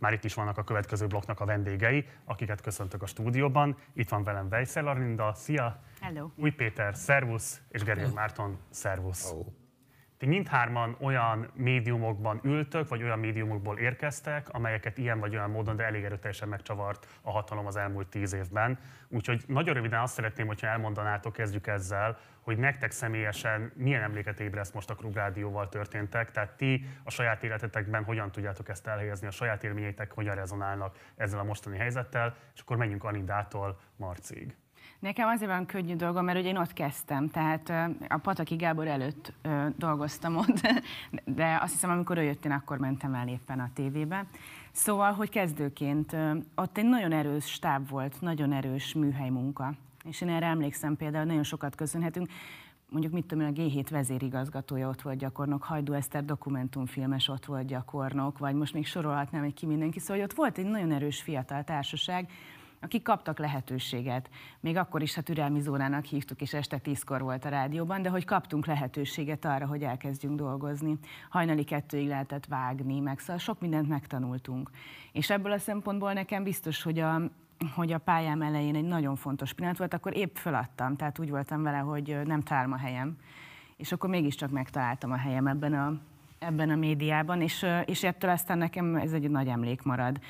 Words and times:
Már 0.00 0.12
itt 0.12 0.24
is 0.24 0.34
vannak 0.34 0.58
a 0.58 0.64
következő 0.64 1.06
blokknak 1.06 1.40
a 1.40 1.44
vendégei, 1.44 2.06
akiket 2.24 2.60
köszöntök 2.60 3.02
a 3.02 3.06
stúdióban. 3.06 3.76
Itt 3.92 4.08
van 4.08 4.24
velem 4.24 4.48
Vejszel 4.48 4.86
Arlinda, 4.86 5.32
szia! 5.34 5.82
Hello! 6.00 6.30
Új 6.36 6.50
Péter, 6.50 6.96
szervusz, 6.96 7.60
és 7.68 7.82
Gerér 7.82 8.12
Márton, 8.12 8.58
szervusz! 8.70 9.30
Oh. 9.32 9.46
Ti 10.20 10.26
mindhárman 10.26 10.96
olyan 10.98 11.50
médiumokban 11.54 12.40
ültök, 12.42 12.88
vagy 12.88 13.02
olyan 13.02 13.18
médiumokból 13.18 13.78
érkeztek, 13.78 14.48
amelyeket 14.48 14.98
ilyen 14.98 15.20
vagy 15.20 15.34
olyan 15.34 15.50
módon, 15.50 15.76
de 15.76 15.84
elég 15.84 16.04
erőteljesen 16.04 16.48
megcsavart 16.48 17.06
a 17.22 17.30
hatalom 17.30 17.66
az 17.66 17.76
elmúlt 17.76 18.08
tíz 18.08 18.32
évben. 18.32 18.78
Úgyhogy 19.08 19.44
nagyon 19.46 19.74
röviden 19.74 20.00
azt 20.00 20.14
szeretném, 20.14 20.46
hogyha 20.46 20.66
elmondanátok, 20.66 21.32
kezdjük 21.32 21.66
ezzel, 21.66 22.18
hogy 22.40 22.58
nektek 22.58 22.90
személyesen 22.90 23.72
milyen 23.74 24.02
emléket 24.02 24.40
ébreszt 24.40 24.74
most 24.74 24.90
a 24.90 24.94
Krug 24.94 25.14
Rádióval 25.14 25.68
történtek, 25.68 26.30
tehát 26.30 26.56
ti 26.56 26.84
a 27.04 27.10
saját 27.10 27.44
életetekben 27.44 28.04
hogyan 28.04 28.30
tudjátok 28.30 28.68
ezt 28.68 28.86
elhelyezni, 28.86 29.26
a 29.26 29.30
saját 29.30 29.64
élményeitek 29.64 30.12
hogyan 30.12 30.34
rezonálnak 30.34 30.96
ezzel 31.16 31.38
a 31.38 31.44
mostani 31.44 31.76
helyzettel, 31.76 32.36
és 32.54 32.60
akkor 32.60 32.76
menjünk 32.76 33.04
Anindától 33.04 33.80
Marcig. 33.96 34.56
Nekem 35.00 35.28
azért 35.28 35.50
van 35.50 35.66
könnyű 35.66 35.96
dolgom, 35.96 36.24
mert 36.24 36.38
ugye 36.38 36.48
én 36.48 36.56
ott 36.56 36.72
kezdtem, 36.72 37.28
tehát 37.28 37.68
a 38.08 38.16
Pataki 38.16 38.56
Gábor 38.56 38.86
előtt 38.86 39.32
dolgoztam 39.76 40.36
ott, 40.36 40.60
de 41.38 41.58
azt 41.62 41.72
hiszem, 41.72 41.90
amikor 41.90 42.18
ő 42.18 42.22
jött, 42.22 42.44
én 42.44 42.52
akkor 42.52 42.78
mentem 42.78 43.14
el 43.14 43.28
éppen 43.28 43.60
a 43.60 43.70
tévébe. 43.74 44.26
Szóval, 44.72 45.12
hogy 45.12 45.28
kezdőként 45.28 46.16
ott 46.54 46.78
egy 46.78 46.84
nagyon 46.84 47.12
erős 47.12 47.44
stáb 47.44 47.88
volt, 47.88 48.20
nagyon 48.20 48.52
erős 48.52 48.94
műhely 48.94 49.28
munka. 49.28 49.74
És 50.04 50.20
én 50.20 50.28
erre 50.28 50.46
emlékszem 50.46 50.96
például, 50.96 51.24
nagyon 51.24 51.42
sokat 51.42 51.74
köszönhetünk. 51.74 52.30
Mondjuk 52.88 53.12
mit 53.12 53.26
tudom 53.26 53.44
én, 53.44 53.50
a 53.50 53.60
G7 53.60 53.86
vezérigazgatója 53.90 54.88
ott 54.88 55.02
volt 55.02 55.18
gyakornok, 55.18 55.62
Hajdú 55.62 55.92
Eszter 55.92 56.24
dokumentumfilmes 56.24 57.28
ott 57.28 57.44
volt 57.44 57.66
gyakornok, 57.66 58.38
vagy 58.38 58.54
most 58.54 58.74
még 58.74 58.86
sorolhatnám 58.86 59.42
egy 59.42 59.54
ki 59.54 59.66
mindenki. 59.66 59.98
Szóval 59.98 60.16
hogy 60.16 60.24
ott 60.24 60.36
volt 60.36 60.58
egy 60.58 60.66
nagyon 60.66 60.92
erős 60.92 61.22
fiatal 61.22 61.64
társaság, 61.64 62.28
akik 62.80 63.02
kaptak 63.02 63.38
lehetőséget. 63.38 64.30
Még 64.60 64.76
akkor 64.76 65.02
is 65.02 65.16
a 65.16 65.22
türelmi 65.22 65.60
zónának 65.60 66.04
hívtuk, 66.04 66.40
és 66.40 66.54
este 66.54 66.78
tízkor 66.78 67.22
volt 67.22 67.44
a 67.44 67.48
rádióban, 67.48 68.02
de 68.02 68.08
hogy 68.08 68.24
kaptunk 68.24 68.66
lehetőséget 68.66 69.44
arra, 69.44 69.66
hogy 69.66 69.82
elkezdjünk 69.82 70.36
dolgozni. 70.36 70.98
Hajnali 71.28 71.64
kettőig 71.64 72.08
lehetett 72.08 72.46
vágni, 72.46 73.00
meg 73.00 73.18
szóval 73.18 73.38
sok 73.38 73.60
mindent 73.60 73.88
megtanultunk. 73.88 74.70
És 75.12 75.30
ebből 75.30 75.52
a 75.52 75.58
szempontból 75.58 76.12
nekem 76.12 76.42
biztos, 76.42 76.82
hogy 76.82 76.98
a, 76.98 77.20
hogy 77.74 77.92
a 77.92 77.98
pályám 77.98 78.42
elején 78.42 78.74
egy 78.74 78.84
nagyon 78.84 79.16
fontos 79.16 79.52
pillanat 79.52 79.78
volt, 79.78 79.94
akkor 79.94 80.16
épp 80.16 80.34
feladtam, 80.34 80.96
tehát 80.96 81.18
úgy 81.18 81.30
voltam 81.30 81.62
vele, 81.62 81.78
hogy 81.78 82.20
nem 82.24 82.40
találom 82.40 82.72
a 82.72 82.76
helyem. 82.76 83.16
És 83.76 83.92
akkor 83.92 84.10
mégiscsak 84.10 84.50
megtaláltam 84.50 85.12
a 85.12 85.16
helyem 85.16 85.46
ebben 85.46 85.74
a, 85.74 85.94
ebben 86.38 86.70
a 86.70 86.76
médiában, 86.76 87.40
és, 87.40 87.66
és 87.84 88.04
ettől 88.04 88.30
aztán 88.30 88.58
nekem 88.58 88.96
ez 88.96 89.12
egy 89.12 89.30
nagy 89.30 89.48
emlék 89.48 89.82
marad. 89.82 90.20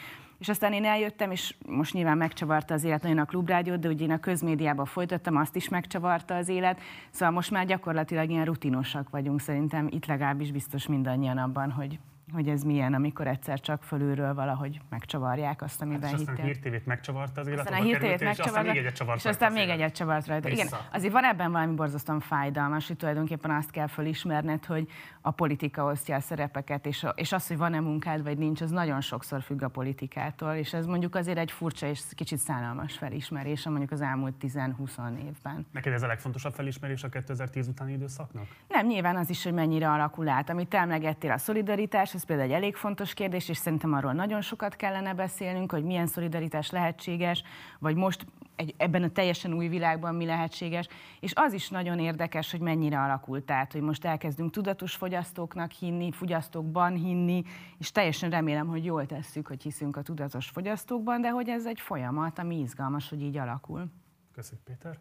És 0.41 0.49
aztán 0.49 0.73
én 0.73 0.85
eljöttem, 0.85 1.31
és 1.31 1.55
most 1.67 1.95
nyilván 1.95 2.17
megcsavarta 2.17 2.75
az 2.75 2.85
élet 2.85 3.03
nagyon 3.03 3.19
a 3.19 3.25
klubrádiót, 3.25 3.79
de 3.79 3.89
ugye 3.89 4.05
én 4.05 4.11
a 4.11 4.21
közmédiában 4.21 4.85
folytattam, 4.85 5.37
azt 5.37 5.57
is 5.57 5.69
megcsavarta 5.69 6.35
az 6.35 6.49
élet. 6.49 6.81
Szóval 7.11 7.35
most 7.35 7.51
már 7.51 7.67
gyakorlatilag 7.67 8.31
ilyen 8.31 8.45
rutinosak 8.45 9.11
vagyunk 9.11 9.41
szerintem, 9.41 9.89
itt 9.91 10.07
legalábbis 10.07 10.53
biztos 10.53 10.87
mindannyian 10.87 11.39
abban, 11.39 11.71
hogy 11.71 11.99
hogy 12.33 12.49
ez 12.49 12.63
milyen, 12.63 12.95
amikor 12.95 13.27
egyszer 13.27 13.61
csak 13.61 13.83
fölülről 13.83 14.35
valahogy 14.35 14.81
megcsavarják 14.89 15.63
azt, 15.63 15.83
amiben 15.83 16.03
hát, 16.03 16.13
és 16.13 16.19
aztán 16.19 16.35
hittél. 16.35 16.51
a 16.51 16.53
hírtévét 16.53 16.87
megcsavarta 16.87 17.41
az 17.41 17.47
élet, 17.47 17.59
aztán 17.59 17.81
a 17.81 17.85
hírtévét 17.85 18.21
megcsavarta, 18.21 18.51
és 18.51 18.55
aztán 18.55 18.65
még 18.65 18.77
egyet 18.79 18.95
csavart 18.95 19.19
és 19.19 19.25
aztán 19.25 19.53
még 19.53 19.69
egyet 19.69 19.95
csavart 19.95 20.27
rajta. 20.27 20.49
Igen, 20.49 20.69
azért 20.93 21.13
van 21.13 21.25
ebben 21.25 21.53
valami 21.53 21.75
borzasztóan 21.75 22.21
fájdalmas, 22.21 22.87
hogy 22.87 22.97
tulajdonképpen 22.97 23.51
azt 23.51 23.71
kell 23.71 23.87
fölismerned, 23.87 24.65
hogy 24.65 24.89
a 25.21 25.31
politika 25.31 25.85
osztja 25.85 26.17
a 26.17 26.21
szerepeket, 26.21 26.87
és, 26.87 27.05
a, 27.05 27.09
és 27.09 27.33
az, 27.33 27.47
hogy 27.47 27.57
van-e 27.57 27.81
munkád, 27.81 28.23
vagy 28.23 28.39
nincs, 28.39 28.61
az 28.61 28.71
nagyon 28.71 29.01
sokszor 29.01 29.43
függ 29.43 29.63
a 29.63 29.69
politikától, 29.69 30.53
és 30.53 30.73
ez 30.73 30.87
mondjuk 30.87 31.15
azért 31.15 31.39
egy 31.39 31.51
furcsa 31.51 31.87
és 31.87 32.03
kicsit 32.11 32.39
szánalmas 32.39 32.95
felismerés, 32.97 33.65
mondjuk 33.65 33.91
az 33.91 34.01
elmúlt 34.01 34.35
10-20 34.41 35.19
évben. 35.27 35.67
Neked 35.73 35.93
ez 35.93 36.03
a 36.03 36.07
legfontosabb 36.07 36.53
felismerés 36.53 37.03
a 37.03 37.09
2010 37.09 37.69
utáni 37.69 37.93
időszaknak? 37.93 38.47
Nem, 38.69 38.87
nyilván 38.87 39.17
az 39.17 39.31
is, 39.31 39.45
hogy 39.45 39.53
mennyire 39.53 39.91
alakul 39.91 40.29
át. 40.29 40.51
Amit 40.51 40.75
emlegettél, 40.75 41.31
a 41.31 41.39
szolidaritás, 41.39 42.15
ez 42.21 42.27
például 42.27 42.49
egy 42.49 42.55
elég 42.55 42.77
fontos 42.77 43.15
kérdés, 43.15 43.49
és 43.49 43.57
szerintem 43.57 43.93
arról 43.93 44.13
nagyon 44.13 44.41
sokat 44.41 44.77
kellene 44.77 45.15
beszélnünk, 45.15 45.73
hogy 45.73 45.85
milyen 45.85 46.07
szolidaritás 46.07 46.71
lehetséges, 46.71 47.43
vagy 47.79 47.97
most 47.97 48.27
egy, 48.57 48.75
ebben 48.77 49.03
a 49.03 49.09
teljesen 49.09 49.53
új 49.55 49.69
világban 49.69 50.15
mi 50.15 50.25
lehetséges. 50.25 50.89
És 51.21 51.33
az 51.35 51.53
is 51.53 51.69
nagyon 51.69 51.99
érdekes, 51.99 52.51
hogy 52.51 52.61
mennyire 52.61 53.01
alakult 53.01 53.51
át, 53.51 53.73
hogy 53.73 53.81
most 53.81 54.05
elkezdünk 54.05 54.51
tudatos 54.51 54.95
fogyasztóknak 54.95 55.71
hinni, 55.71 56.13
fogyasztókban 56.13 56.95
hinni, 56.95 57.43
és 57.79 57.91
teljesen 57.91 58.31
remélem, 58.31 58.67
hogy 58.67 58.85
jól 58.85 59.07
tesszük, 59.07 59.47
hogy 59.47 59.63
hiszünk 59.63 59.97
a 59.97 60.03
tudatos 60.03 60.49
fogyasztókban, 60.49 61.21
de 61.21 61.29
hogy 61.29 61.49
ez 61.49 61.67
egy 61.67 61.81
folyamat, 61.81 62.39
ami 62.39 62.59
izgalmas, 62.59 63.09
hogy 63.09 63.23
így 63.23 63.37
alakul. 63.37 63.91
Köszönjük, 64.33 64.65
Péter. 64.65 64.99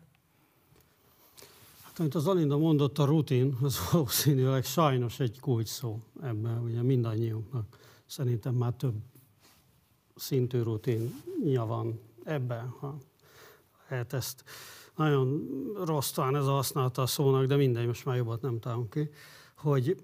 Amit 1.99 2.15
az 2.15 2.27
Alinda 2.27 2.57
mondott, 2.57 2.97
a 2.97 3.05
rutin, 3.05 3.57
az 3.61 3.79
valószínűleg 3.91 4.65
sajnos 4.65 5.19
egy 5.19 5.39
kulcs 5.39 5.67
szó 5.67 5.99
ebben, 6.21 6.63
ugye 6.63 6.81
mindannyiunknak. 6.81 7.77
Szerintem 8.05 8.55
már 8.55 8.73
több 8.73 8.95
szintű 10.15 10.61
rutinja 10.61 11.65
van 11.65 11.99
ebben, 12.23 12.67
ha 12.67 12.97
lehet 13.89 14.13
ezt. 14.13 14.43
Nagyon 14.95 15.47
rossz 15.85 16.11
talán 16.11 16.35
ez 16.35 16.45
a 16.45 16.51
használata 16.51 17.01
a 17.01 17.05
szónak, 17.05 17.45
de 17.45 17.55
mindegy, 17.55 17.85
most 17.85 18.05
már 18.05 18.15
jobbat 18.15 18.41
nem 18.41 18.59
találunk 18.59 18.89
ki, 18.89 19.09
hogy 19.55 20.03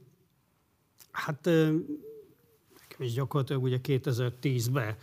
hát 1.11 1.45
nekem 2.79 3.00
is 3.00 3.13
gyakorlatilag 3.13 3.63
ugye 3.63 3.79
2010-ben 3.84 4.95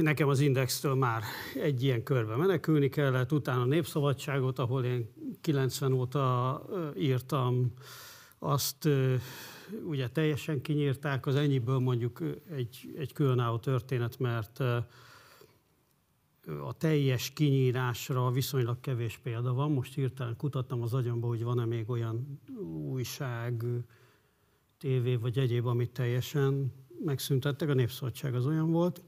Nekem 0.00 0.28
az 0.28 0.40
Indextől 0.40 0.94
már 0.94 1.22
egy 1.54 1.82
ilyen 1.82 2.02
körbe 2.02 2.36
menekülni 2.36 2.88
kellett, 2.88 3.32
utána 3.32 3.60
a 3.60 3.64
Népszabadságot, 3.64 4.58
ahol 4.58 4.84
én 4.84 5.10
90 5.40 5.92
óta 5.92 6.62
írtam, 6.96 7.72
azt 8.38 8.88
ugye 9.84 10.08
teljesen 10.08 10.60
kinyírták, 10.60 11.26
az 11.26 11.34
ennyiből 11.34 11.78
mondjuk 11.78 12.22
egy, 12.50 12.94
egy 12.98 13.12
különálló 13.12 13.58
történet, 13.58 14.18
mert 14.18 14.60
a 16.64 16.72
teljes 16.78 17.30
kinyírásra 17.30 18.30
viszonylag 18.30 18.80
kevés 18.80 19.18
példa 19.22 19.52
van. 19.52 19.72
Most 19.72 19.94
hirtelen 19.94 20.36
kutattam 20.36 20.82
az 20.82 20.94
agyamba, 20.94 21.26
hogy 21.26 21.42
van-e 21.42 21.64
még 21.64 21.90
olyan 21.90 22.40
újság, 22.90 23.64
tévé 24.78 25.14
vagy 25.14 25.38
egyéb, 25.38 25.66
amit 25.66 25.90
teljesen 25.90 26.72
megszüntettek. 27.04 27.68
A 27.68 27.74
Népszabadság 27.74 28.34
az 28.34 28.46
olyan 28.46 28.70
volt. 28.70 29.02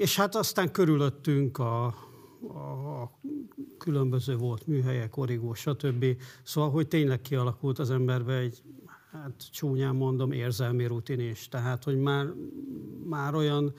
És 0.00 0.16
hát 0.16 0.34
aztán 0.34 0.72
körülöttünk 0.72 1.58
a, 1.58 1.84
a, 2.48 3.02
a 3.02 3.18
különböző 3.78 4.36
volt 4.36 4.66
műhelyek, 4.66 5.16
origó, 5.16 5.54
stb. 5.54 6.04
Szóval, 6.42 6.70
hogy 6.70 6.88
tényleg 6.88 7.20
kialakult 7.20 7.78
az 7.78 7.90
emberbe 7.90 8.36
egy, 8.36 8.62
hát 9.12 9.50
csúnyán 9.52 9.94
mondom, 9.94 10.32
érzelmi 10.32 10.86
rutin 10.86 11.20
is. 11.20 11.48
Tehát, 11.48 11.84
hogy 11.84 11.98
már, 11.98 12.26
már 13.04 13.34
olyan, 13.34 13.72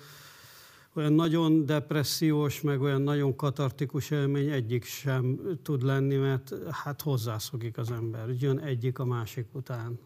olyan 0.93 1.13
nagyon 1.13 1.65
depressziós, 1.65 2.61
meg 2.61 2.81
olyan 2.81 3.01
nagyon 3.01 3.35
katartikus 3.35 4.11
élmény 4.11 4.49
egyik 4.49 4.83
sem 4.83 5.39
tud 5.63 5.81
lenni, 5.81 6.15
mert 6.15 6.53
hát 6.71 7.01
hozzászokik 7.01 7.77
az 7.77 7.91
ember. 7.91 8.29
Jön 8.39 8.59
egyik 8.59 8.99
a 8.99 9.05
másik 9.05 9.47
után. 9.51 9.99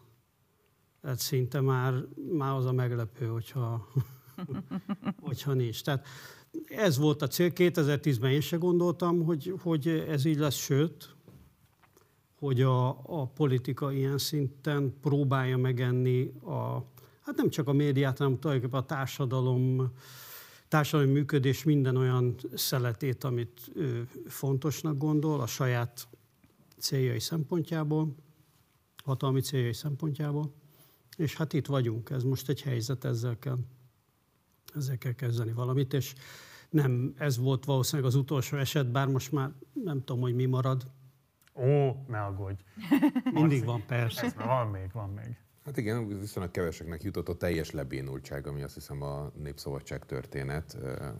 Tehát 1.00 1.18
szinte 1.18 1.60
már, 1.60 2.04
már 2.32 2.54
az 2.54 2.64
a 2.64 2.72
meglepő, 2.72 3.26
hogyha 3.26 3.88
hogyha 5.26 5.52
nincs. 5.52 5.82
Tehát 5.82 6.06
ez 6.64 6.98
volt 6.98 7.22
a 7.22 7.26
cél. 7.26 7.50
2010-ben 7.54 8.30
én 8.30 8.40
se 8.40 8.56
gondoltam, 8.56 9.24
hogy, 9.24 9.54
hogy 9.62 9.88
ez 9.88 10.24
így 10.24 10.38
lesz, 10.38 10.56
sőt, 10.56 11.14
hogy 12.38 12.62
a, 12.62 12.88
a 12.88 13.26
politika 13.26 13.92
ilyen 13.92 14.18
szinten 14.18 14.94
próbálja 15.00 15.56
megenni 15.56 16.32
a, 16.44 16.84
hát 17.20 17.36
nem 17.36 17.48
csak 17.48 17.68
a 17.68 17.72
médiát, 17.72 18.18
hanem 18.18 18.38
tulajdonképpen 18.38 18.82
a 18.82 18.86
társadalom, 18.86 19.92
társadalmi 20.68 21.12
működés 21.12 21.64
minden 21.64 21.96
olyan 21.96 22.34
szeletét, 22.54 23.24
amit 23.24 23.60
ő 23.74 24.08
fontosnak 24.26 24.98
gondol 24.98 25.40
a 25.40 25.46
saját 25.46 26.08
céljai 26.78 27.20
szempontjából, 27.20 28.14
hatalmi 29.04 29.40
céljai 29.40 29.72
szempontjából. 29.72 30.52
És 31.16 31.36
hát 31.36 31.52
itt 31.52 31.66
vagyunk, 31.66 32.10
ez 32.10 32.22
most 32.22 32.48
egy 32.48 32.62
helyzet, 32.62 33.04
ezzel 33.04 33.38
kell 33.38 33.58
ezzel 34.76 34.98
kell 34.98 35.12
kezdeni 35.12 35.52
valamit, 35.52 35.92
és 35.92 36.14
nem 36.70 37.14
ez 37.18 37.38
volt 37.38 37.64
valószínűleg 37.64 38.10
az 38.10 38.16
utolsó 38.16 38.56
eset, 38.56 38.90
bár 38.90 39.06
most 39.06 39.32
már 39.32 39.50
nem 39.84 40.04
tudom, 40.04 40.20
hogy 40.20 40.34
mi 40.34 40.44
marad. 40.44 40.82
Ó, 41.54 42.04
ne 42.08 42.20
aggódj. 42.20 42.60
Mindig 43.32 43.64
van, 43.64 43.84
persze. 43.86 44.24
Ez, 44.24 44.34
van 44.34 44.66
még, 44.66 44.92
van 44.92 45.10
még. 45.10 45.36
Hát 45.64 45.76
igen, 45.76 46.18
viszonylag 46.20 46.52
keveseknek 46.52 47.02
jutott 47.02 47.28
a 47.28 47.36
teljes 47.36 47.70
lebénultság, 47.70 48.46
ami 48.46 48.62
azt 48.62 48.74
hiszem 48.74 49.02
a 49.02 49.32
Népszabadság 49.42 50.04
történet. 50.04 50.76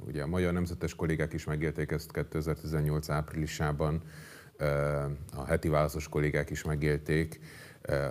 Ugye 0.07 0.23
a 0.23 0.27
magyar 0.27 0.53
nemzetes 0.53 0.95
kollégák 0.95 1.33
is 1.33 1.45
megélték 1.45 1.91
ezt 1.91 2.13
2018 2.13 3.09
áprilisában, 3.09 4.03
a 5.33 5.45
heti 5.47 5.69
válaszos 5.69 6.09
kollégák 6.09 6.51
is 6.51 6.65
megélték, 6.65 7.41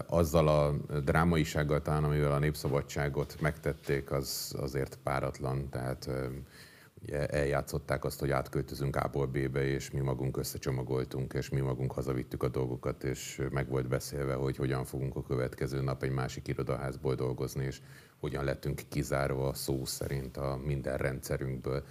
azzal 0.07 0.47
a 0.47 0.71
drámaisággal 0.99 1.81
talán, 1.81 2.03
amivel 2.03 2.31
a 2.31 2.39
népszabadságot 2.39 3.35
megtették, 3.41 4.11
az 4.11 4.55
azért 4.57 4.99
páratlan, 5.03 5.69
tehát 5.69 6.09
ugye 7.01 7.25
eljátszották 7.25 8.05
azt, 8.05 8.19
hogy 8.19 8.31
átköltözünk 8.31 8.95
A-ból 8.95 9.25
B-be, 9.25 9.65
és 9.65 9.91
mi 9.91 9.99
magunk 9.99 10.37
összecsomagoltunk, 10.37 11.33
és 11.33 11.49
mi 11.49 11.59
magunk 11.59 11.91
hazavittük 11.91 12.43
a 12.43 12.49
dolgokat, 12.49 13.03
és 13.03 13.41
meg 13.51 13.69
volt 13.69 13.87
beszélve, 13.87 14.33
hogy 14.33 14.57
hogyan 14.57 14.85
fogunk 14.85 15.15
a 15.15 15.23
következő 15.23 15.81
nap 15.81 16.03
egy 16.03 16.11
másik 16.11 16.47
irodaházból 16.47 17.15
dolgozni, 17.15 17.65
és 17.65 17.81
hogyan 18.19 18.43
lettünk 18.43 18.81
kizárva 18.89 19.53
szó 19.53 19.85
szerint 19.85 20.37
a 20.37 20.59
minden 20.63 20.97
rendszerünkből. 20.97 21.83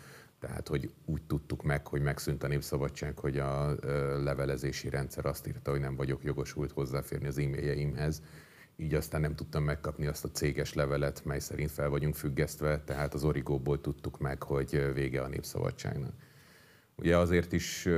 Tehát, 0.47 0.69
hogy 0.69 0.91
úgy 1.05 1.23
tudtuk 1.23 1.63
meg, 1.63 1.87
hogy 1.87 2.03
megszűnt 2.03 2.43
a 2.43 2.49
népszabadság, 2.49 3.19
hogy 3.19 3.39
a 3.39 3.75
levelezési 4.23 4.89
rendszer 4.89 5.27
azt 5.27 5.47
írta, 5.47 5.71
hogy 5.71 5.81
nem 5.81 5.97
vagyok 5.97 6.25
jogosult 6.25 6.73
hozzáférni 6.73 7.27
az 7.27 7.39
e-mailjeimhez, 7.39 8.23
így 8.77 8.95
aztán 8.95 9.21
nem 9.21 9.35
tudtam 9.35 9.65
megkapni 9.65 10.07
azt 10.07 10.25
a 10.25 10.31
céges 10.31 10.75
levelet, 10.75 11.25
mely 11.25 11.39
szerint 11.39 11.71
fel 11.71 11.89
vagyunk 11.89 12.15
függesztve, 12.15 12.83
tehát 12.85 13.15
az 13.15 13.25
origóból 13.25 13.81
tudtuk 13.81 14.19
meg, 14.19 14.43
hogy 14.43 14.93
vége 14.95 15.23
a 15.23 15.29
népszabadságnak. 15.29 16.13
Ugye 16.97 17.19
azért 17.19 17.53
is 17.53 17.89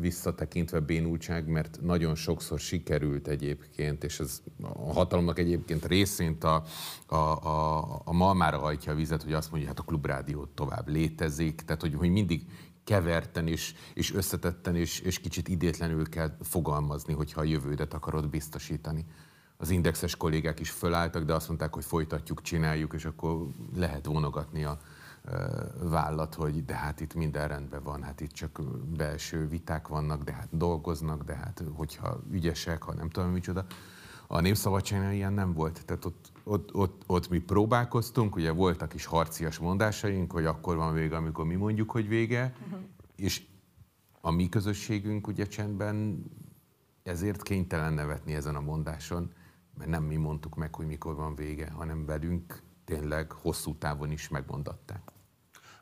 visszatekintve 0.00 0.80
bénultság, 0.80 1.46
mert 1.48 1.78
nagyon 1.82 2.14
sokszor 2.14 2.58
sikerült 2.58 3.28
egyébként, 3.28 4.04
és 4.04 4.20
ez 4.20 4.42
a 4.62 4.92
hatalomnak 4.92 5.38
egyébként 5.38 5.86
részint 5.86 6.44
a, 6.44 6.64
a, 7.06 7.14
a, 7.14 7.78
a 8.04 8.12
malmára 8.12 8.58
hajtja 8.58 8.92
a 8.92 8.94
vizet, 8.94 9.22
hogy 9.22 9.32
azt 9.32 9.50
mondja, 9.50 9.68
hát 9.68 9.78
a 9.78 9.82
klubrádió 9.82 10.44
tovább 10.44 10.88
létezik, 10.88 11.60
tehát 11.60 11.80
hogy, 11.80 11.94
hogy 11.94 12.10
mindig 12.10 12.42
keverten 12.84 13.46
és, 13.46 13.74
és 13.94 14.14
összetetten 14.14 14.76
és, 14.76 15.00
és 15.00 15.18
kicsit 15.18 15.48
idétlenül 15.48 16.08
kell 16.08 16.36
fogalmazni, 16.40 17.12
hogyha 17.12 17.40
a 17.40 17.44
jövődet 17.44 17.94
akarod 17.94 18.28
biztosítani. 18.28 19.04
Az 19.56 19.70
indexes 19.70 20.16
kollégák 20.16 20.60
is 20.60 20.70
fölálltak, 20.70 21.24
de 21.24 21.34
azt 21.34 21.48
mondták, 21.48 21.74
hogy 21.74 21.84
folytatjuk, 21.84 22.42
csináljuk, 22.42 22.92
és 22.94 23.04
akkor 23.04 23.46
lehet 23.74 24.06
vonogatni 24.06 24.64
a 24.64 24.78
vállat, 25.82 26.34
hogy 26.34 26.64
de 26.64 26.74
hát 26.74 27.00
itt 27.00 27.14
minden 27.14 27.48
rendben 27.48 27.82
van, 27.82 28.02
hát 28.02 28.20
itt 28.20 28.32
csak 28.32 28.60
belső 28.96 29.48
viták 29.48 29.88
vannak, 29.88 30.22
de 30.22 30.32
hát 30.32 30.48
dolgoznak, 30.50 31.24
de 31.24 31.34
hát 31.34 31.62
hogyha 31.74 32.20
ügyesek, 32.30 32.82
ha 32.82 32.94
nem 32.94 33.10
tudom 33.10 33.30
micsoda. 33.30 33.64
A 34.26 34.40
Népszabadságnál 34.40 35.12
ilyen 35.12 35.32
nem 35.32 35.52
volt. 35.52 35.84
Tehát 35.84 36.04
ott, 36.04 36.32
ott, 36.44 36.74
ott, 36.74 37.02
ott 37.06 37.28
mi 37.28 37.38
próbálkoztunk, 37.38 38.36
ugye 38.36 38.50
voltak 38.50 38.94
is 38.94 39.04
harcias 39.04 39.58
mondásaink, 39.58 40.32
hogy 40.32 40.44
akkor 40.44 40.76
van 40.76 40.94
vége, 40.94 41.16
amikor 41.16 41.44
mi 41.44 41.54
mondjuk, 41.54 41.90
hogy 41.90 42.08
vége, 42.08 42.54
uh-huh. 42.66 42.80
és 43.16 43.46
a 44.20 44.30
mi 44.30 44.48
közösségünk 44.48 45.26
ugye 45.26 45.46
csendben 45.46 46.24
ezért 47.02 47.42
kénytelen 47.42 47.92
nevetni 47.92 48.34
ezen 48.34 48.56
a 48.56 48.60
mondáson, 48.60 49.32
mert 49.78 49.90
nem 49.90 50.02
mi 50.02 50.16
mondtuk 50.16 50.54
meg, 50.54 50.74
hogy 50.74 50.86
mikor 50.86 51.14
van 51.14 51.34
vége, 51.34 51.70
hanem 51.70 52.06
velünk 52.06 52.62
tényleg 52.84 53.32
hosszú 53.32 53.74
távon 53.74 54.10
is 54.10 54.28
megmondatták. 54.28 55.12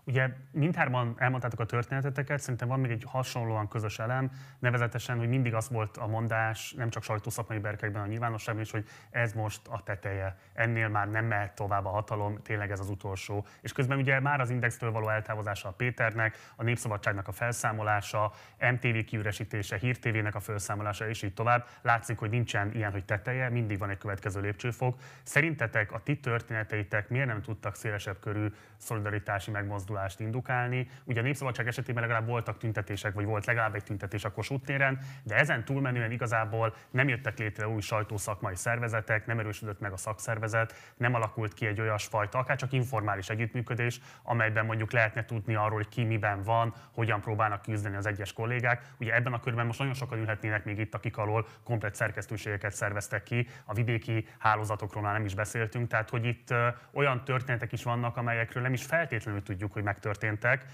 Ugye 0.06 0.28
mindhárman 0.50 1.14
elmondtátok 1.18 1.60
a 1.60 1.64
történeteteket, 1.64 2.40
szerintem 2.40 2.68
van 2.68 2.80
még 2.80 2.90
egy 2.90 3.04
hasonlóan 3.06 3.68
közös 3.68 3.98
elem, 3.98 4.30
nevezetesen, 4.58 5.18
hogy 5.18 5.28
mindig 5.28 5.54
az 5.54 5.68
volt 5.68 5.96
a 5.96 6.06
mondás, 6.06 6.72
nem 6.72 6.90
csak 6.90 7.02
sajtószakmai 7.02 7.58
berkekben, 7.58 8.02
a 8.02 8.06
nyilvánosságban 8.06 8.64
is, 8.64 8.70
hogy 8.70 8.86
ez 9.10 9.32
most 9.32 9.60
a 9.68 9.82
teteje, 9.82 10.36
ennél 10.52 10.88
már 10.88 11.10
nem 11.10 11.24
mehet 11.24 11.54
tovább 11.54 11.84
a 11.84 11.88
hatalom, 11.88 12.42
tényleg 12.42 12.70
ez 12.70 12.80
az 12.80 12.88
utolsó. 12.88 13.46
És 13.60 13.72
közben 13.72 13.98
ugye 13.98 14.20
már 14.20 14.40
az 14.40 14.50
Indextől 14.50 14.90
való 14.92 15.08
eltávozása 15.08 15.68
a 15.68 15.72
Péternek, 15.72 16.38
a 16.56 16.62
Népszabadságnak 16.62 17.28
a 17.28 17.32
felszámolása, 17.32 18.32
MTV 18.58 19.04
kiüresítése, 19.06 19.76
Hír 19.76 19.98
TV-nek 19.98 20.34
a 20.34 20.40
felszámolása, 20.40 21.08
és 21.08 21.22
így 21.22 21.34
tovább. 21.34 21.66
Látszik, 21.82 22.18
hogy 22.18 22.30
nincsen 22.30 22.74
ilyen, 22.74 22.92
hogy 22.92 23.04
teteje, 23.04 23.48
mindig 23.48 23.78
van 23.78 23.90
egy 23.90 23.98
következő 23.98 24.40
lépcsőfok. 24.40 24.98
Szerintetek 25.22 25.92
a 25.92 26.02
ti 26.02 26.18
történeteitek 26.20 27.08
miért 27.08 27.26
nem 27.26 27.42
tudtak 27.42 27.74
szélesebb 27.74 28.20
körű 28.20 28.46
szolidaritási 28.76 29.50
megmozdulást 29.50 29.92
megmozdulást 29.94 30.20
indukálni. 30.20 30.88
Ugye 31.04 31.20
a 31.20 31.22
Népszabadság 31.22 31.66
esetében 31.66 32.02
legalább 32.02 32.26
voltak 32.26 32.58
tüntetések, 32.58 33.14
vagy 33.14 33.24
volt 33.24 33.46
legalább 33.46 33.74
egy 33.74 33.84
tüntetés 33.84 34.24
a 34.24 34.32
Kossuth 34.32 34.64
téren, 34.64 34.98
de 35.22 35.34
ezen 35.34 35.64
túlmenően 35.64 36.10
igazából 36.10 36.74
nem 36.90 37.08
jöttek 37.08 37.38
létre 37.38 37.68
új 37.68 37.80
sajtószakmai 37.80 38.56
szervezetek, 38.56 39.26
nem 39.26 39.38
erősödött 39.38 39.80
meg 39.80 39.92
a 39.92 39.96
szakszervezet, 39.96 40.74
nem 40.96 41.14
alakult 41.14 41.54
ki 41.54 41.66
egy 41.66 41.80
olyasfajta, 41.80 42.38
akár 42.38 42.56
csak 42.56 42.72
informális 42.72 43.28
együttműködés, 43.28 44.00
amelyben 44.22 44.66
mondjuk 44.66 44.92
lehetne 44.92 45.24
tudni 45.24 45.54
arról, 45.54 45.76
hogy 45.76 45.88
ki 45.88 46.04
miben 46.04 46.42
van, 46.42 46.74
hogyan 46.92 47.20
próbálnak 47.20 47.62
küzdeni 47.62 47.96
az 47.96 48.06
egyes 48.06 48.32
kollégák. 48.32 48.82
Ugye 48.98 49.14
ebben 49.14 49.32
a 49.32 49.40
körben 49.40 49.66
most 49.66 49.78
nagyon 49.78 49.94
sokan 49.94 50.18
ülhetnének 50.18 50.64
még 50.64 50.78
itt, 50.78 50.94
akik 50.94 51.16
alól 51.16 51.46
komplet 51.64 51.94
szerkesztőségeket 51.94 52.72
szerveztek 52.72 53.22
ki, 53.22 53.48
a 53.64 53.74
vidéki 53.74 54.26
hálózatokról 54.38 55.02
már 55.02 55.12
nem 55.12 55.24
is 55.24 55.34
beszéltünk, 55.34 55.88
tehát 55.88 56.10
hogy 56.10 56.24
itt 56.24 56.54
olyan 56.92 57.24
történetek 57.24 57.72
is 57.72 57.82
vannak, 57.82 58.16
amelyekről 58.16 58.62
nem 58.62 58.72
is 58.72 58.84
feltétlenül 58.84 59.42
tudjuk, 59.42 59.72
hogy 59.72 59.82
megtörténtek. 59.84 60.64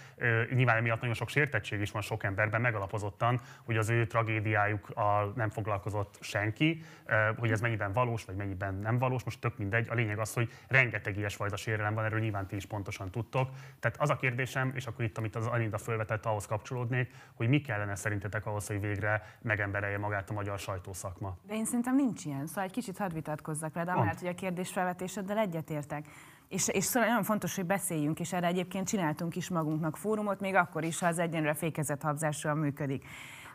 Nyilván 0.51 0.77
emiatt 0.77 1.01
nagyon 1.01 1.15
sok 1.15 1.29
sértettség 1.29 1.81
is 1.81 1.91
van 1.91 2.03
sok 2.03 2.25
emberben, 2.25 2.61
megalapozottan, 2.61 3.41
hogy 3.65 3.77
az 3.77 3.89
ő 3.89 4.07
tragédiájukkal 4.07 5.33
nem 5.37 5.51
foglalkozott 5.51 6.19
senki, 6.21 6.83
hogy 7.37 7.51
ez 7.51 7.61
mennyiben 7.61 7.93
valós, 7.93 8.25
vagy 8.25 8.37
mennyiben 8.37 8.75
nem 8.75 8.99
valós, 8.99 9.25
most 9.25 9.41
tök 9.41 9.59
mindegy. 9.59 9.89
A 9.91 9.95
lényeg 9.95 10.19
az, 10.19 10.33
hogy 10.33 10.53
rengeteg 10.69 11.17
ilyesfajta 11.17 11.57
sérelem 11.57 11.95
van, 11.95 12.05
erről 12.05 12.21
nyilván 12.21 12.47
ti 12.47 12.57
is 12.57 12.67
pontosan 12.67 13.11
tudtok. 13.11 13.51
Tehát 13.81 14.01
az 14.01 14.11
a 14.11 14.17
kérdésem, 14.17 14.73
és 14.75 14.87
akkor 14.87 15.05
itt, 15.05 15.19
amit 15.19 15.37
az 15.37 15.47
Anida 15.47 15.79
fölvetett, 15.79 16.27
ahhoz 16.27 16.47
kapcsolódnék, 16.47 17.11
hogy 17.35 17.49
mi 17.49 17.61
kellene 17.61 17.95
szerintetek 17.95 18.47
ahhoz, 18.47 18.67
hogy 18.67 18.81
végre 18.81 19.37
megemberelje 19.43 19.99
magát 19.99 20.31
a 20.31 20.33
magyar 20.33 20.59
sajtószakma. 20.59 21.37
De 21.47 21.55
én 21.55 21.65
szerintem 21.65 21.97
nincs 21.97 22.25
ilyen, 22.25 22.47
szóval 22.47 22.65
egy 22.65 22.73
kicsit 22.73 22.99
hadd 22.99 23.13
vitatkozzak 23.13 23.75
vele, 23.75 23.95
mert 23.95 24.19
hogy 24.19 24.29
a 24.29 24.35
kérdés 24.35 24.73
felvetéseddel 24.73 25.39
egyetértek. 25.39 26.07
És, 26.51 26.69
és 26.69 26.85
szóval 26.85 27.09
nagyon 27.09 27.25
fontos, 27.25 27.57
hogy 27.57 27.67
beszéljünk, 27.67 28.21
és 28.21 28.33
erre 28.33 28.47
egyébként 28.47 28.89
csináltunk 28.89 29.37
is 29.37 29.49
magunknak 29.49 29.97
fórumot, 29.97 30.41
még 30.41 30.55
akkor 30.55 30.85
is, 30.85 30.99
ha 30.99 31.07
az 31.07 31.19
egyenlőre 31.19 31.55
fékezett 31.55 32.03
habzással 32.03 32.55
működik 32.55 33.05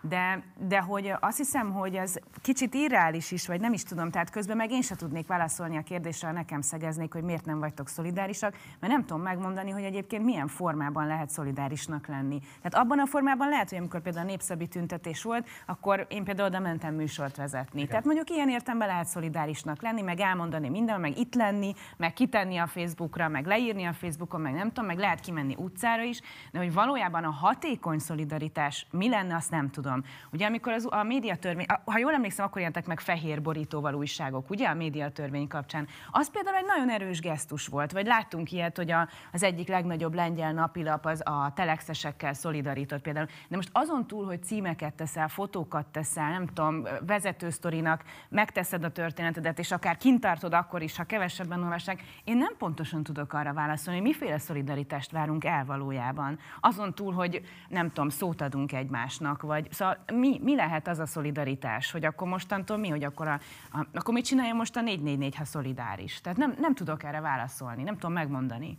de, 0.07 0.43
de 0.57 0.79
hogy 0.79 1.13
azt 1.19 1.37
hiszem, 1.37 1.71
hogy 1.71 1.95
ez 1.95 2.15
kicsit 2.41 2.73
irreális 2.73 3.31
is, 3.31 3.47
vagy 3.47 3.59
nem 3.59 3.73
is 3.73 3.83
tudom, 3.83 4.11
tehát 4.11 4.29
közben 4.29 4.57
meg 4.57 4.71
én 4.71 4.81
se 4.81 4.95
tudnék 4.95 5.27
válaszolni 5.27 5.77
a 5.77 5.81
kérdésre, 5.81 6.31
nekem 6.31 6.61
szegeznék, 6.61 7.13
hogy 7.13 7.23
miért 7.23 7.45
nem 7.45 7.59
vagytok 7.59 7.87
szolidárisak, 7.87 8.57
mert 8.79 8.93
nem 8.93 9.05
tudom 9.05 9.21
megmondani, 9.21 9.71
hogy 9.71 9.83
egyébként 9.83 10.23
milyen 10.23 10.47
formában 10.47 11.07
lehet 11.07 11.29
szolidárisnak 11.29 12.07
lenni. 12.07 12.39
Tehát 12.39 12.85
abban 12.85 12.99
a 12.99 13.05
formában 13.05 13.49
lehet, 13.49 13.69
hogy 13.69 13.77
amikor 13.77 14.01
például 14.01 14.25
a 14.25 14.29
népszabbi 14.29 14.67
tüntetés 14.67 15.23
volt, 15.23 15.47
akkor 15.65 16.05
én 16.09 16.23
például 16.23 16.47
oda 16.47 16.59
mentem 16.59 16.95
műsort 16.95 17.35
vezetni. 17.35 17.77
Igen. 17.77 17.89
Tehát 17.89 18.05
mondjuk 18.05 18.29
ilyen 18.29 18.49
értemben 18.49 18.87
lehet 18.87 19.07
szolidárisnak 19.07 19.81
lenni, 19.81 20.01
meg 20.01 20.19
elmondani 20.19 20.69
minden, 20.69 20.99
meg 20.99 21.17
itt 21.17 21.35
lenni, 21.35 21.73
meg 21.97 22.13
kitenni 22.13 22.57
a 22.57 22.67
Facebookra, 22.67 23.27
meg 23.27 23.45
leírni 23.45 23.85
a 23.85 23.93
Facebookon, 23.93 24.41
meg 24.41 24.53
nem 24.53 24.67
tudom, 24.67 24.85
meg 24.85 24.97
lehet 24.97 25.19
kimenni 25.19 25.55
utcára 25.57 26.03
is, 26.03 26.21
de 26.51 26.59
hogy 26.59 26.73
valójában 26.73 27.23
a 27.23 27.31
hatékony 27.31 27.99
szolidaritás 27.99 28.87
mi 28.91 29.09
lenne, 29.09 29.35
azt 29.35 29.51
nem 29.51 29.69
tudom 29.69 29.94
tudom. 29.95 30.29
Ugye 30.31 30.45
amikor 30.45 30.73
az, 30.73 30.87
a 30.89 31.03
médiatörvény, 31.03 31.65
ha 31.85 31.97
jól 31.97 32.13
emlékszem, 32.13 32.45
akkor 32.45 32.57
jelentek 32.57 32.85
meg 32.85 32.99
fehér 32.99 33.41
borítóval 33.41 33.93
újságok, 33.93 34.49
ugye 34.49 34.67
a 34.67 34.73
médiatörvény 34.73 35.47
kapcsán. 35.47 35.87
Az 36.11 36.31
például 36.31 36.55
egy 36.55 36.65
nagyon 36.65 36.89
erős 36.89 37.19
gesztus 37.19 37.67
volt, 37.67 37.91
vagy 37.91 38.05
láttunk 38.05 38.51
ilyet, 38.51 38.77
hogy 38.77 38.91
a, 38.91 39.07
az 39.31 39.43
egyik 39.43 39.67
legnagyobb 39.67 40.13
lengyel 40.13 40.53
napilap 40.53 41.05
az 41.05 41.21
a 41.25 41.51
telexesekkel 41.55 42.33
szolidarított 42.33 43.01
például. 43.01 43.27
De 43.47 43.55
most 43.55 43.69
azon 43.71 44.07
túl, 44.07 44.25
hogy 44.25 44.43
címeket 44.43 44.93
teszel, 44.93 45.27
fotókat 45.27 45.85
teszel, 45.85 46.29
nem 46.29 46.45
tudom, 46.47 46.83
vezetősztorinak 47.05 48.03
megteszed 48.29 48.83
a 48.83 48.91
történetedet, 48.91 49.59
és 49.59 49.71
akár 49.71 49.97
kintartod 49.97 50.53
akkor 50.53 50.81
is, 50.81 50.97
ha 50.97 51.03
kevesebben 51.03 51.63
olvassák, 51.63 52.03
én 52.23 52.37
nem 52.37 52.53
pontosan 52.57 53.03
tudok 53.03 53.33
arra 53.33 53.53
válaszolni, 53.53 53.99
hogy 53.99 54.09
miféle 54.09 54.37
szolidaritást 54.37 55.11
várunk 55.11 55.45
el 55.45 55.65
valójában. 55.65 56.39
Azon 56.59 56.93
túl, 56.93 57.13
hogy 57.13 57.41
nem 57.69 57.87
tudom, 57.87 58.09
szót 58.09 58.41
adunk 58.41 58.71
egymásnak, 58.71 59.41
vagy 59.41 59.67
szóval 59.75 60.03
mi, 60.13 60.39
mi 60.43 60.55
lehet 60.55 60.87
az 60.87 60.99
a 60.99 61.05
szolidaritás, 61.05 61.91
hogy 61.91 62.05
akkor 62.05 62.27
mostantól 62.27 62.77
mi, 62.77 62.89
hogy 62.89 63.03
akkor, 63.03 63.27
a, 63.27 63.39
a, 63.71 63.87
akkor 63.93 64.13
mit 64.13 64.25
csinálja 64.25 64.53
most 64.53 64.75
a 64.75 64.81
444, 64.81 65.35
ha 65.35 65.45
szolidáris? 65.45 66.21
Tehát 66.21 66.37
nem, 66.37 66.55
nem 66.59 66.75
tudok 66.75 67.03
erre 67.03 67.19
válaszolni, 67.19 67.83
nem 67.83 67.93
tudom 67.93 68.13
megmondani. 68.13 68.77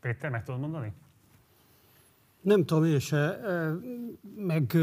Péter, 0.00 0.30
meg 0.30 0.42
tudod 0.42 0.60
mondani? 0.60 0.92
Nem 2.40 2.64
tudom 2.64 2.84
én 2.84 2.98
se, 2.98 3.40
meg, 4.36 4.76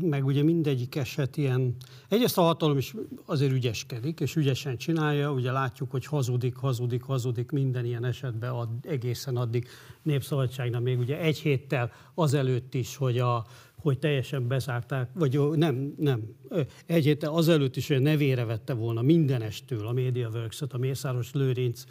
meg 0.00 0.24
ugye 0.24 0.42
mindegyik 0.42 0.96
eset 0.96 1.36
ilyen, 1.36 1.76
egyrészt 2.08 2.38
a 2.38 2.42
hatalom 2.42 2.76
is 2.76 2.94
azért 3.26 3.52
ügyeskedik, 3.52 4.20
és 4.20 4.36
ügyesen 4.36 4.76
csinálja, 4.76 5.32
ugye 5.32 5.52
látjuk, 5.52 5.90
hogy 5.90 6.06
hazudik, 6.06 6.56
hazudik, 6.56 7.02
hazudik 7.02 7.50
minden 7.50 7.84
ilyen 7.84 8.04
esetben 8.04 8.50
ad, 8.50 8.68
egészen 8.82 9.36
addig 9.36 9.68
népszabadságnál, 10.02 10.80
még 10.80 10.98
ugye 10.98 11.18
egy 11.18 11.38
héttel 11.38 11.92
azelőtt 12.14 12.74
is, 12.74 12.96
hogy 12.96 13.18
a 13.18 13.46
hogy 13.82 13.98
teljesen 13.98 14.48
bezárták, 14.48 15.08
vagy 15.14 15.40
nem, 15.56 15.94
nem. 15.98 16.22
Egy 16.86 17.04
héttel 17.04 17.32
azelőtt 17.32 17.76
is, 17.76 17.88
hogy 17.88 18.00
nevére 18.00 18.44
vette 18.44 18.74
volna 18.74 19.02
mindenestől 19.02 19.86
a 19.86 19.92
MediaWorks-ot, 19.92 20.72
a 20.72 20.78
Mészáros 20.78 21.32
Lőrinc 21.32 21.84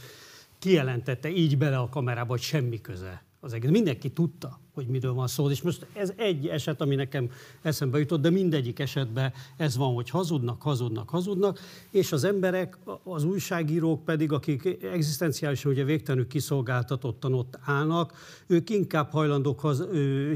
kijelentette 0.59 1.29
így 1.29 1.57
bele 1.57 1.77
a 1.77 1.89
kamerába, 1.89 2.29
hogy 2.29 2.41
semmi 2.41 2.81
köze 2.81 3.23
az 3.43 3.53
egész. 3.53 3.69
Mindenki 3.69 4.09
tudta, 4.09 4.59
hogy 4.73 4.87
miről 4.87 5.13
van 5.13 5.27
szó. 5.27 5.49
És 5.49 5.61
most 5.61 5.85
ez 5.93 6.13
egy 6.15 6.47
eset, 6.47 6.81
ami 6.81 6.95
nekem 6.95 7.29
eszembe 7.61 7.99
jutott, 7.99 8.21
de 8.21 8.29
mindegyik 8.29 8.79
esetben 8.79 9.33
ez 9.57 9.77
van, 9.77 9.93
hogy 9.93 10.09
hazudnak, 10.09 10.61
hazudnak, 10.61 11.09
hazudnak, 11.09 11.59
és 11.91 12.11
az 12.11 12.23
emberek, 12.23 12.77
az 13.03 13.23
újságírók 13.23 14.05
pedig, 14.05 14.31
akik 14.31 14.83
egzisztenciálisan 14.83 15.71
ugye 15.71 15.83
végtelenül 15.83 16.27
kiszolgáltatottan 16.27 17.33
ott 17.33 17.59
állnak, 17.61 18.13
ők 18.47 18.69
inkább 18.69 19.11
hajlandók 19.11 19.59
haz, 19.59 19.83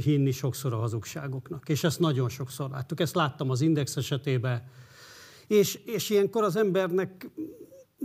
hinni 0.03 0.31
sokszor 0.31 0.73
a 0.73 0.77
hazugságoknak. 0.77 1.69
És 1.69 1.83
ezt 1.83 1.99
nagyon 1.99 2.29
sokszor 2.29 2.69
láttuk. 2.69 2.99
Ezt 2.99 3.15
láttam 3.15 3.49
az 3.49 3.61
Index 3.61 3.95
esetében, 3.95 4.63
és, 5.47 5.79
és 5.85 6.09
ilyenkor 6.09 6.43
az 6.43 6.55
embernek 6.55 7.29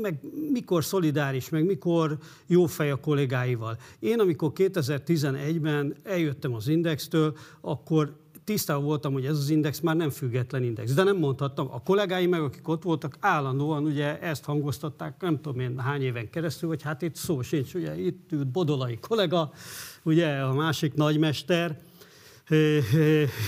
meg 0.00 0.20
mikor 0.52 0.84
szolidáris, 0.84 1.48
meg 1.48 1.64
mikor 1.64 2.18
jó 2.46 2.66
fej 2.66 2.90
a 2.90 2.96
kollégáival. 2.96 3.76
Én, 3.98 4.20
amikor 4.20 4.52
2011-ben 4.54 5.94
eljöttem 6.02 6.54
az 6.54 6.68
Indextől, 6.68 7.36
akkor 7.60 8.18
tisztában 8.44 8.84
voltam, 8.84 9.12
hogy 9.12 9.24
ez 9.24 9.36
az 9.36 9.50
index 9.50 9.80
már 9.80 9.96
nem 9.96 10.10
független 10.10 10.62
index. 10.62 10.92
De 10.92 11.02
nem 11.02 11.16
mondhattam. 11.16 11.68
A 11.70 11.82
kollégáim 11.82 12.30
meg, 12.30 12.40
akik 12.40 12.68
ott 12.68 12.82
voltak, 12.82 13.16
állandóan 13.20 13.84
ugye 13.84 14.20
ezt 14.20 14.44
hangoztatták, 14.44 15.20
nem 15.20 15.40
tudom 15.40 15.60
én 15.60 15.78
hány 15.78 16.02
éven 16.02 16.30
keresztül, 16.30 16.68
hogy 16.68 16.82
hát 16.82 17.02
itt 17.02 17.14
szó 17.14 17.42
sincs, 17.42 17.74
ugye 17.74 18.00
itt 18.00 18.32
ült 18.32 18.46
Bodolai 18.46 18.98
kollega, 19.00 19.52
ugye 20.02 20.28
a 20.38 20.54
másik 20.54 20.94
nagymester, 20.94 21.78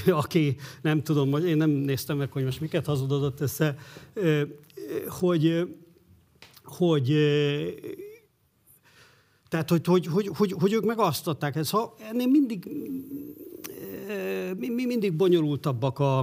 aki 0.06 0.56
nem 0.82 1.02
tudom, 1.02 1.47
én 1.47 1.56
nem 1.56 1.71
néztem 1.71 2.16
meg, 2.16 2.32
hogy 2.32 2.44
most 2.44 2.61
miket 2.61 2.87
hazudodott 2.87 3.40
össze, 3.40 3.76
hogy 5.09 5.68
hogy 6.73 7.17
tehát, 9.49 9.71
hogy, 9.71 9.87
hogy, 9.87 10.07
hogy, 10.07 10.31
hogy, 10.37 10.52
hogy 10.61 10.73
ők 10.73 10.85
meg 10.85 10.99
azt 10.99 11.29
adták. 11.29 11.57
Ez, 11.57 11.71
ha 11.71 11.95
ennél 12.11 12.26
mindig, 12.26 12.71
mi, 14.57 14.85
mindig 14.85 15.17
bonyolultabbak 15.17 15.99
a, 15.99 16.19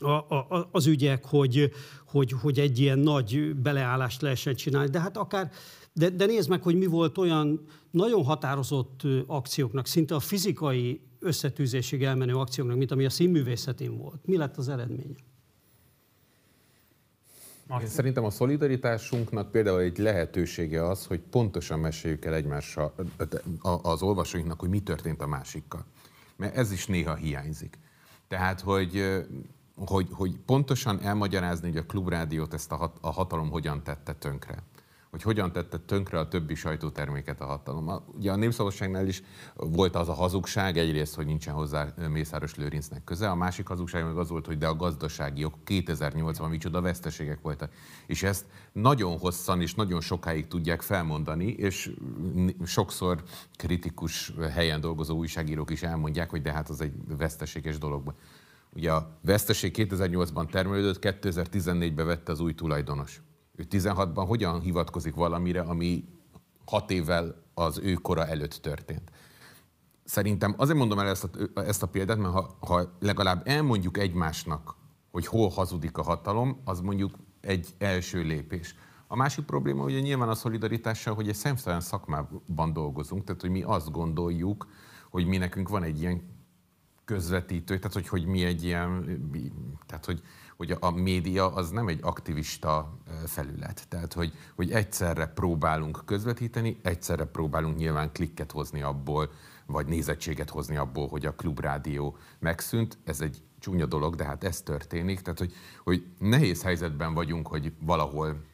a, 0.00 0.08
a, 0.08 0.68
az 0.72 0.86
ügyek, 0.86 1.24
hogy, 1.24 1.70
hogy, 2.06 2.32
hogy 2.32 2.58
egy 2.58 2.78
ilyen 2.78 2.98
nagy 2.98 3.56
beleállást 3.56 4.22
lehessen 4.22 4.54
csinálni. 4.54 4.90
De 4.90 5.00
hát 5.00 5.16
akár, 5.16 5.50
de, 5.92 6.10
de 6.10 6.26
nézd 6.26 6.48
meg, 6.48 6.62
hogy 6.62 6.74
mi 6.74 6.86
volt 6.86 7.18
olyan 7.18 7.66
nagyon 7.90 8.24
határozott 8.24 9.00
akcióknak, 9.26 9.86
szinte 9.86 10.14
a 10.14 10.20
fizikai 10.20 11.00
összetűzésig 11.18 12.02
elmenő 12.02 12.34
akcióknak, 12.34 12.76
mint 12.76 12.90
ami 12.90 13.04
a 13.04 13.10
színművészetén 13.10 13.96
volt. 13.96 14.20
Mi 14.24 14.36
lett 14.36 14.56
az 14.56 14.68
eredménye? 14.68 15.16
Én 17.70 17.86
szerintem 17.86 18.24
a 18.24 18.30
szolidaritásunknak 18.30 19.50
például 19.50 19.80
egy 19.80 19.98
lehetősége 19.98 20.88
az, 20.88 21.06
hogy 21.06 21.20
pontosan 21.20 21.78
meséljük 21.78 22.24
el 22.24 22.34
egymással, 22.34 22.94
az 23.82 24.02
olvasóinknak, 24.02 24.60
hogy 24.60 24.68
mi 24.68 24.80
történt 24.80 25.22
a 25.22 25.26
másikkal. 25.26 25.84
Mert 26.36 26.56
ez 26.56 26.72
is 26.72 26.86
néha 26.86 27.14
hiányzik. 27.14 27.78
Tehát, 28.28 28.60
hogy, 28.60 29.24
hogy, 29.76 30.08
hogy 30.12 30.38
pontosan 30.46 31.00
elmagyarázni, 31.02 31.68
hogy 31.68 31.78
a 31.78 31.86
klubrádiót 31.86 32.54
ezt 32.54 32.72
a, 32.72 32.76
hat, 32.76 32.96
a 33.00 33.10
hatalom 33.10 33.50
hogyan 33.50 33.82
tette 33.82 34.12
tönkre 34.12 34.62
hogy 35.16 35.24
hogyan 35.24 35.52
tette 35.52 35.78
tönkre 35.78 36.18
a 36.18 36.28
többi 36.28 36.54
sajtóterméket 36.54 37.40
a 37.40 37.44
hatalom. 37.44 38.02
Ugye 38.16 38.32
a 38.32 38.36
Népszabadságnál 38.36 39.06
is 39.06 39.22
volt 39.54 39.96
az 39.96 40.08
a 40.08 40.12
hazugság, 40.12 40.78
egyrészt, 40.78 41.14
hogy 41.14 41.26
nincsen 41.26 41.54
hozzá 41.54 41.94
Mészáros 42.08 42.54
Lőrincnek 42.54 43.04
köze, 43.04 43.30
a 43.30 43.34
másik 43.34 43.66
hazugság 43.66 44.04
meg 44.04 44.16
az 44.16 44.28
volt, 44.28 44.46
hogy 44.46 44.58
de 44.58 44.66
a 44.66 44.76
gazdasági 44.76 45.40
jog 45.40 45.54
2008-ban 45.66 46.48
micsoda 46.48 46.80
veszteségek 46.80 47.40
voltak. 47.40 47.72
És 48.06 48.22
ezt 48.22 48.44
nagyon 48.72 49.18
hosszan 49.18 49.60
és 49.60 49.74
nagyon 49.74 50.00
sokáig 50.00 50.46
tudják 50.46 50.82
felmondani, 50.82 51.46
és 51.46 51.90
sokszor 52.64 53.22
kritikus 53.56 54.32
helyen 54.52 54.80
dolgozó 54.80 55.16
újságírók 55.16 55.70
is 55.70 55.82
elmondják, 55.82 56.30
hogy 56.30 56.42
de 56.42 56.52
hát 56.52 56.68
az 56.68 56.80
egy 56.80 56.92
veszteséges 57.18 57.78
dolog. 57.78 58.14
Ugye 58.74 58.92
a 58.92 59.18
veszteség 59.20 59.74
2008-ban 59.76 60.50
termelődött, 60.50 60.98
2014-ben 61.00 62.06
vette 62.06 62.32
az 62.32 62.40
új 62.40 62.54
tulajdonos. 62.54 63.20
Ő 63.56 63.66
16-ban 63.70 64.24
hogyan 64.26 64.60
hivatkozik 64.60 65.14
valamire, 65.14 65.60
ami 65.60 66.04
hat 66.64 66.90
évvel 66.90 67.42
az 67.54 67.78
ő 67.78 67.92
kora 67.94 68.26
előtt 68.26 68.52
történt. 68.52 69.10
Szerintem 70.04 70.54
azért 70.56 70.78
mondom 70.78 70.98
el 70.98 71.08
ezt 71.08 71.24
a, 71.54 71.60
ezt 71.60 71.82
a 71.82 71.86
példát, 71.86 72.18
mert 72.18 72.34
ha, 72.34 72.56
ha 72.60 72.96
legalább 73.00 73.48
elmondjuk 73.48 73.98
egymásnak, 73.98 74.76
hogy 75.10 75.26
hol 75.26 75.48
hazudik 75.48 75.98
a 75.98 76.02
hatalom, 76.02 76.60
az 76.64 76.80
mondjuk 76.80 77.14
egy 77.40 77.74
első 77.78 78.22
lépés. 78.22 78.74
A 79.06 79.16
másik 79.16 79.44
probléma 79.44 79.84
ugye 79.84 80.00
nyilván 80.00 80.28
a 80.28 80.34
szolidaritással, 80.34 81.14
hogy 81.14 81.28
egy 81.28 81.34
szemszerűen 81.34 81.80
szakmában 81.80 82.72
dolgozunk, 82.72 83.24
tehát 83.24 83.40
hogy 83.40 83.50
mi 83.50 83.62
azt 83.62 83.90
gondoljuk, 83.90 84.66
hogy 85.10 85.26
mi 85.26 85.36
nekünk 85.36 85.68
van 85.68 85.82
egy 85.82 86.00
ilyen 86.00 86.35
közvetítő, 87.06 87.78
tehát 87.78 87.92
hogy, 87.92 88.08
hogy 88.08 88.24
mi 88.26 88.44
egy 88.44 88.64
ilyen, 88.64 89.20
tehát 89.86 90.04
hogy 90.04 90.22
hogy 90.56 90.76
a 90.80 90.90
média 90.90 91.54
az 91.54 91.70
nem 91.70 91.88
egy 91.88 91.98
aktivista 92.02 92.98
felület. 93.26 93.88
Tehát, 93.88 94.12
hogy, 94.12 94.32
hogy 94.54 94.70
egyszerre 94.70 95.26
próbálunk 95.26 96.02
közvetíteni, 96.04 96.78
egyszerre 96.82 97.24
próbálunk 97.24 97.76
nyilván 97.76 98.12
klikket 98.12 98.52
hozni 98.52 98.82
abból, 98.82 99.30
vagy 99.66 99.86
nézettséget 99.86 100.50
hozni 100.50 100.76
abból, 100.76 101.08
hogy 101.08 101.26
a 101.26 101.34
klubrádió 101.34 102.16
megszűnt. 102.38 102.98
Ez 103.04 103.20
egy 103.20 103.42
csúnya 103.58 103.86
dolog, 103.86 104.14
de 104.14 104.24
hát 104.24 104.44
ez 104.44 104.60
történik. 104.60 105.20
Tehát, 105.20 105.38
hogy, 105.38 105.52
hogy 105.84 106.06
nehéz 106.18 106.62
helyzetben 106.62 107.14
vagyunk, 107.14 107.46
hogy 107.46 107.72
valahol 107.80 108.44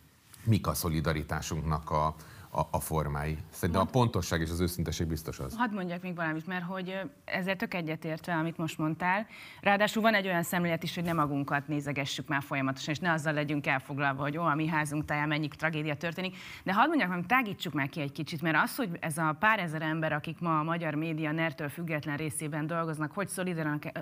mik 0.45 0.67
a 0.67 0.75
szolidaritásunknak 0.75 1.91
a, 1.91 2.15
a, 2.55 2.61
a 2.71 2.81
formái. 2.81 3.39
Szerintem 3.51 3.85
a 3.85 3.91
pontosság 3.91 4.41
és 4.41 4.51
az 4.51 4.61
őszinteség 4.61 5.07
biztos 5.07 5.39
az. 5.39 5.57
Hadd 5.57 5.75
mondjak 5.75 6.03
még 6.03 6.15
valamit, 6.15 6.47
mert 6.47 6.65
hogy 6.65 7.01
ezzel 7.25 7.57
tök 7.57 7.75
egyetértve, 7.75 8.35
amit 8.35 8.57
most 8.57 8.79
mondtál. 8.79 9.27
Ráadásul 9.61 10.03
van 10.03 10.15
egy 10.15 10.27
olyan 10.27 10.43
szemlélet 10.43 10.83
is, 10.83 10.95
hogy 10.95 11.05
nem 11.05 11.17
magunkat 11.17 11.69
nézegessük 11.69 12.29
már 12.29 12.43
folyamatosan, 12.43 12.95
és 12.95 13.01
ne 13.01 13.13
azzal 13.13 13.33
legyünk 13.33 13.67
elfoglalva, 13.67 14.23
hogy 14.23 14.39
ó, 14.39 14.43
a 14.43 14.55
mi 14.55 14.67
házunk 14.67 15.05
táján 15.05 15.29
mennyi 15.29 15.49
tragédia 15.49 15.95
történik. 15.95 16.37
De 16.65 16.73
hadd 16.73 16.89
mondjak, 16.89 17.13
hogy 17.13 17.27
tágítsuk 17.27 17.73
meg 17.73 17.89
ki 17.89 18.01
egy 18.01 18.13
kicsit, 18.13 18.43
mert 18.43 18.57
az, 18.63 18.77
hogy 18.77 18.91
ez 19.01 19.19
a 19.19 19.37
pár 19.39 19.59
ezer 19.59 19.83
ember, 19.83 20.13
akik 20.13 20.41
ma 20.41 20.59
a 20.59 20.63
magyar 20.63 20.95
média 20.95 21.33
nertől 21.33 21.69
független 21.69 22.17
részében 22.17 22.67
dolgoznak, 22.67 23.13
hogy 23.13 23.29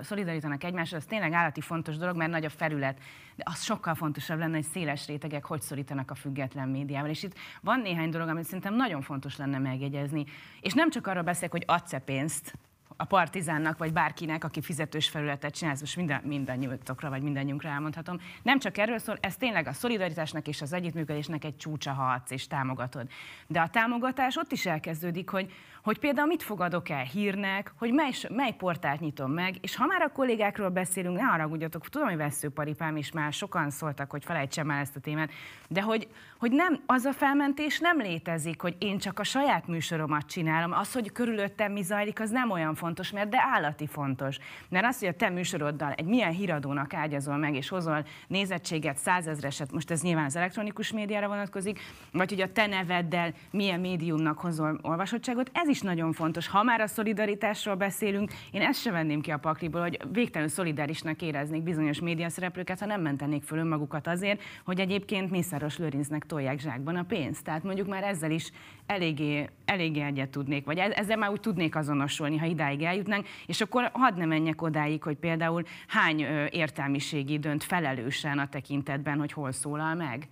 szolidarítanak 0.01 0.63
egymással, 0.63 0.97
ez 0.97 1.05
tényleg 1.05 1.33
állati 1.33 1.61
fontos 1.61 1.97
dolog, 1.97 2.15
mert 2.15 2.31
nagy 2.31 2.45
a 2.45 2.49
felület. 2.49 2.99
De 3.43 3.51
az 3.51 3.63
sokkal 3.63 3.95
fontosabb 3.95 4.39
lenne, 4.39 4.55
hogy 4.55 4.65
széles 4.65 5.07
rétegek 5.07 5.45
hogy 5.45 5.61
szorítanak 5.61 6.11
a 6.11 6.15
független 6.15 6.69
médiával. 6.69 7.09
És 7.09 7.23
itt 7.23 7.37
van 7.61 7.79
néhány 7.79 8.09
dolog, 8.09 8.27
amit 8.27 8.45
szerintem 8.45 8.75
nagyon 8.75 9.01
fontos 9.01 9.37
lenne 9.37 9.57
megjegyezni. 9.57 10.25
És 10.59 10.73
nem 10.73 10.89
csak 10.89 11.07
arra 11.07 11.21
beszélek, 11.21 11.51
hogy 11.51 11.63
adsz-e 11.65 11.99
pénzt 11.99 12.53
a 13.01 13.05
partizánnak, 13.05 13.77
vagy 13.77 13.93
bárkinek, 13.93 14.43
aki 14.43 14.61
fizetős 14.61 15.09
felületet 15.09 15.53
csinál, 15.53 15.75
most 15.79 15.95
minden, 15.95 16.21
mindannyiunkra, 16.23 17.09
vagy 17.09 17.21
mindannyiunkra 17.21 17.69
elmondhatom. 17.69 18.19
Nem 18.41 18.59
csak 18.59 18.77
erről 18.77 18.97
szól, 18.97 19.17
ez 19.21 19.35
tényleg 19.35 19.67
a 19.67 19.73
szolidaritásnak 19.73 20.47
és 20.47 20.61
az 20.61 20.73
együttműködésnek 20.73 21.43
egy 21.43 21.57
csúcsa, 21.57 21.91
ha 21.91 22.03
adsz 22.03 22.31
és 22.31 22.47
támogatod. 22.47 23.07
De 23.47 23.59
a 23.59 23.69
támogatás 23.69 24.35
ott 24.35 24.51
is 24.51 24.65
elkezdődik, 24.65 25.29
hogy 25.29 25.51
hogy 25.83 25.99
például 25.99 26.27
mit 26.27 26.43
fogadok 26.43 26.89
el 26.89 27.03
hírnek, 27.03 27.73
hogy 27.77 27.93
mely, 27.93 28.11
mely 28.29 28.55
portált 28.57 28.99
nyitom 28.99 29.31
meg, 29.31 29.55
és 29.61 29.75
ha 29.75 29.85
már 29.85 30.01
a 30.01 30.11
kollégákról 30.11 30.69
beszélünk, 30.69 31.17
ne 31.17 31.23
haragudjatok, 31.23 31.87
tudom, 31.87 32.07
hogy 32.07 32.17
veszőparipám 32.17 32.97
is 32.97 33.11
már 33.11 33.33
sokan 33.33 33.69
szóltak, 33.69 34.11
hogy 34.11 34.23
felejtsem 34.23 34.69
el 34.69 34.79
ezt 34.79 34.95
a 34.95 34.99
témát, 34.99 35.31
de 35.67 35.81
hogy, 35.81 36.07
hogy 36.39 36.51
nem, 36.51 36.81
az 36.85 37.05
a 37.05 37.13
felmentés 37.13 37.79
nem 37.79 37.97
létezik, 37.97 38.61
hogy 38.61 38.75
én 38.79 38.97
csak 38.97 39.19
a 39.19 39.23
saját 39.23 39.67
műsoromat 39.67 40.25
csinálom, 40.25 40.71
az, 40.71 40.93
hogy 40.93 41.11
körülöttem 41.11 41.71
mi 41.71 41.81
zajlik, 41.81 42.19
az 42.19 42.29
nem 42.29 42.51
olyan 42.51 42.75
fontos, 42.75 42.90
mert 43.11 43.29
de 43.29 43.37
állati 43.53 43.87
fontos. 43.87 44.37
Mert 44.69 44.85
az, 44.85 44.99
hogy 44.99 45.07
a 45.07 45.13
te 45.13 45.29
műsoroddal 45.29 45.91
egy 45.91 46.05
milyen 46.05 46.31
híradónak 46.31 46.93
ágyazol 46.93 47.37
meg, 47.37 47.55
és 47.55 47.69
hozol 47.69 48.05
nézettséget, 48.27 48.97
százezreset, 48.97 49.71
most 49.71 49.91
ez 49.91 50.01
nyilván 50.01 50.25
az 50.25 50.35
elektronikus 50.35 50.91
médiára 50.91 51.27
vonatkozik, 51.27 51.79
vagy 52.11 52.29
hogy 52.29 52.41
a 52.41 52.51
te 52.51 52.67
neveddel 52.67 53.33
milyen 53.51 53.79
médiumnak 53.79 54.39
hozol 54.39 54.79
olvasottságot, 54.81 55.49
ez 55.53 55.67
is 55.67 55.81
nagyon 55.81 56.13
fontos. 56.13 56.47
Ha 56.47 56.63
már 56.63 56.81
a 56.81 56.87
szolidaritásról 56.87 57.75
beszélünk, 57.75 58.31
én 58.51 58.61
ezt 58.61 58.81
sem 58.81 58.93
venném 58.93 59.21
ki 59.21 59.31
a 59.31 59.37
pakliból, 59.37 59.81
hogy 59.81 59.99
végtelenül 60.11 60.53
szolidárisnak 60.53 61.21
éreznék 61.21 61.63
bizonyos 61.63 61.99
médiaszereplőket, 61.99 62.79
ha 62.79 62.85
nem 62.85 63.01
mentenék 63.01 63.43
föl 63.43 63.59
önmagukat 63.59 64.07
azért, 64.07 64.41
hogy 64.65 64.79
egyébként 64.79 65.31
Mészáros 65.31 65.77
Lőrincnek 65.77 66.25
tolják 66.25 66.59
zsákban 66.59 66.95
a 66.95 67.03
pénzt. 67.03 67.43
Tehát 67.43 67.63
mondjuk 67.63 67.87
már 67.87 68.03
ezzel 68.03 68.31
is 68.31 68.51
eléggé, 68.85 69.49
eléggé 69.65 70.01
egyet 70.01 70.29
tudnék, 70.29 70.65
vagy 70.65 70.77
ezzel 70.77 71.17
már 71.17 71.29
úgy 71.29 71.39
tudnék 71.39 71.75
azonosulni, 71.75 72.37
ha 72.37 72.45
idáig 72.45 72.70
eljutnánk, 72.79 73.27
és 73.45 73.61
akkor 73.61 73.89
hadd 73.93 74.17
ne 74.17 74.25
menjek 74.25 74.61
odáig, 74.61 75.03
hogy 75.03 75.17
például 75.17 75.63
hány 75.87 76.19
értelmiségi 76.49 77.39
dönt 77.39 77.63
felelősen 77.63 78.39
a 78.39 78.49
tekintetben, 78.49 79.19
hogy 79.19 79.31
hol 79.31 79.51
szólal 79.51 79.95
meg 79.95 80.27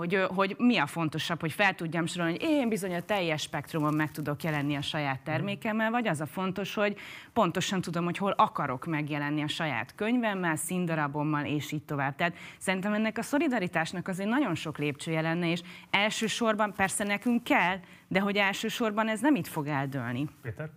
hogy, 0.00 0.26
hogy 0.34 0.54
mi 0.58 0.76
a 0.76 0.86
fontosabb, 0.86 1.40
hogy 1.40 1.52
fel 1.52 1.74
tudjam 1.74 2.06
sorolni, 2.06 2.32
hogy 2.32 2.42
én 2.42 2.68
bizony 2.68 2.94
a 2.94 3.00
teljes 3.00 3.42
spektrumon 3.42 3.94
meg 3.94 4.10
tudok 4.10 4.42
jelenni 4.42 4.76
a 4.76 4.80
saját 4.80 5.20
termékemmel, 5.20 5.90
vagy 5.90 6.08
az 6.08 6.20
a 6.20 6.26
fontos, 6.26 6.74
hogy 6.74 6.96
pontosan 7.32 7.80
tudom, 7.80 8.04
hogy 8.04 8.16
hol 8.16 8.34
akarok 8.36 8.86
megjelenni 8.86 9.42
a 9.42 9.48
saját 9.48 9.94
könyvemmel, 9.94 10.56
színdarabommal, 10.56 11.44
és 11.44 11.72
így 11.72 11.82
tovább. 11.82 12.16
Tehát 12.16 12.34
szerintem 12.58 12.92
ennek 12.92 13.18
a 13.18 13.22
szolidaritásnak 13.22 14.08
azért 14.08 14.28
nagyon 14.28 14.54
sok 14.54 14.78
lépcsője 14.78 15.20
lenne, 15.20 15.50
és 15.50 15.60
elsősorban 15.90 16.72
persze 16.72 17.04
nekünk 17.04 17.44
kell, 17.44 17.78
de 18.08 18.20
hogy 18.20 18.36
elsősorban 18.36 19.08
ez 19.08 19.20
nem 19.20 19.34
itt 19.34 19.46
fog 19.46 19.66
eldőlni. 19.66 20.28
Péter? 20.42 20.70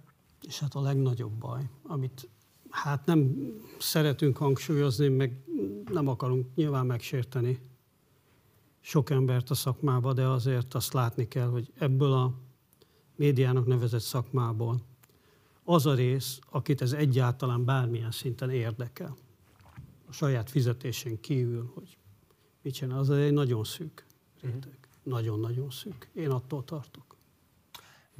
És 0.48 0.60
hát 0.60 0.74
a 0.74 0.82
legnagyobb 0.82 1.32
baj, 1.32 1.70
amit 1.84 2.30
hát 2.70 3.06
nem 3.06 3.52
szeretünk 3.80 4.38
hangsúlyozni, 4.38 5.08
meg 5.08 5.44
nem 5.92 6.08
akarunk 6.08 6.56
nyilván 6.56 6.86
megsérteni 6.86 7.60
sok 8.80 9.10
embert 9.10 9.50
a 9.50 9.54
szakmába, 9.54 10.14
de 10.14 10.28
azért 10.28 10.74
azt 10.74 10.94
látni 10.94 11.28
kell, 11.28 11.48
hogy 11.48 11.72
ebből 11.78 12.12
a 12.12 12.34
médiának 13.16 13.66
nevezett 13.66 14.02
szakmából 14.02 14.82
az 15.64 15.86
a 15.86 15.94
rész, 15.94 16.40
akit 16.50 16.82
ez 16.82 16.94
egyáltalán 16.94 17.66
bármilyen 17.66 18.12
szinten 18.12 18.50
érdekel, 18.50 19.16
a 20.08 20.12
saját 20.12 20.50
fizetésén 20.50 21.20
kívül, 21.20 21.72
hogy 21.74 21.98
mit 22.62 22.74
csinál, 22.74 23.00
az 23.00 23.10
egy 23.10 23.34
nagyon 23.34 23.64
szűk 23.64 24.06
réteg. 24.42 24.78
Nagyon-nagyon 25.04 25.70
szűk. 25.70 26.10
Én 26.14 26.30
attól 26.30 26.64
tartok. 26.64 27.16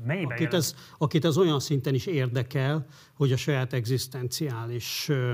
Mennyiben 0.06 0.38
Akit 0.38 0.54
ez, 0.54 0.76
akit 0.98 1.26
ez 1.26 1.38
olyan 1.38 1.60
szinten 1.60 1.94
is 1.94 2.06
érdekel, 2.06 2.86
hogy 3.14 3.32
a 3.32 3.38
saját 3.38 3.74
egzisztenciális 3.74 5.10
ö, 5.10 5.34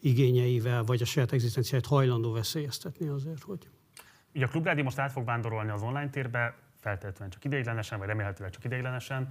igényeivel, 0.00 0.84
vagy 0.84 1.02
a 1.02 1.04
saját 1.04 1.32
egzisztenciáját 1.32 1.86
hajlandó 1.86 2.32
veszélyeztetni 2.32 3.08
azért, 3.08 3.42
hogy 3.42 3.68
Ugye 4.34 4.44
a 4.44 4.48
Klubrádió 4.48 4.84
most 4.84 4.98
át 4.98 5.12
fog 5.12 5.24
vándorolni 5.24 5.70
az 5.70 5.82
online 5.82 6.10
térbe, 6.10 6.54
feltétlenül 6.80 7.32
csak 7.32 7.44
ideiglenesen, 7.44 7.98
vagy 7.98 8.08
remélhetőleg 8.08 8.52
csak 8.52 8.64
ideiglenesen. 8.64 9.28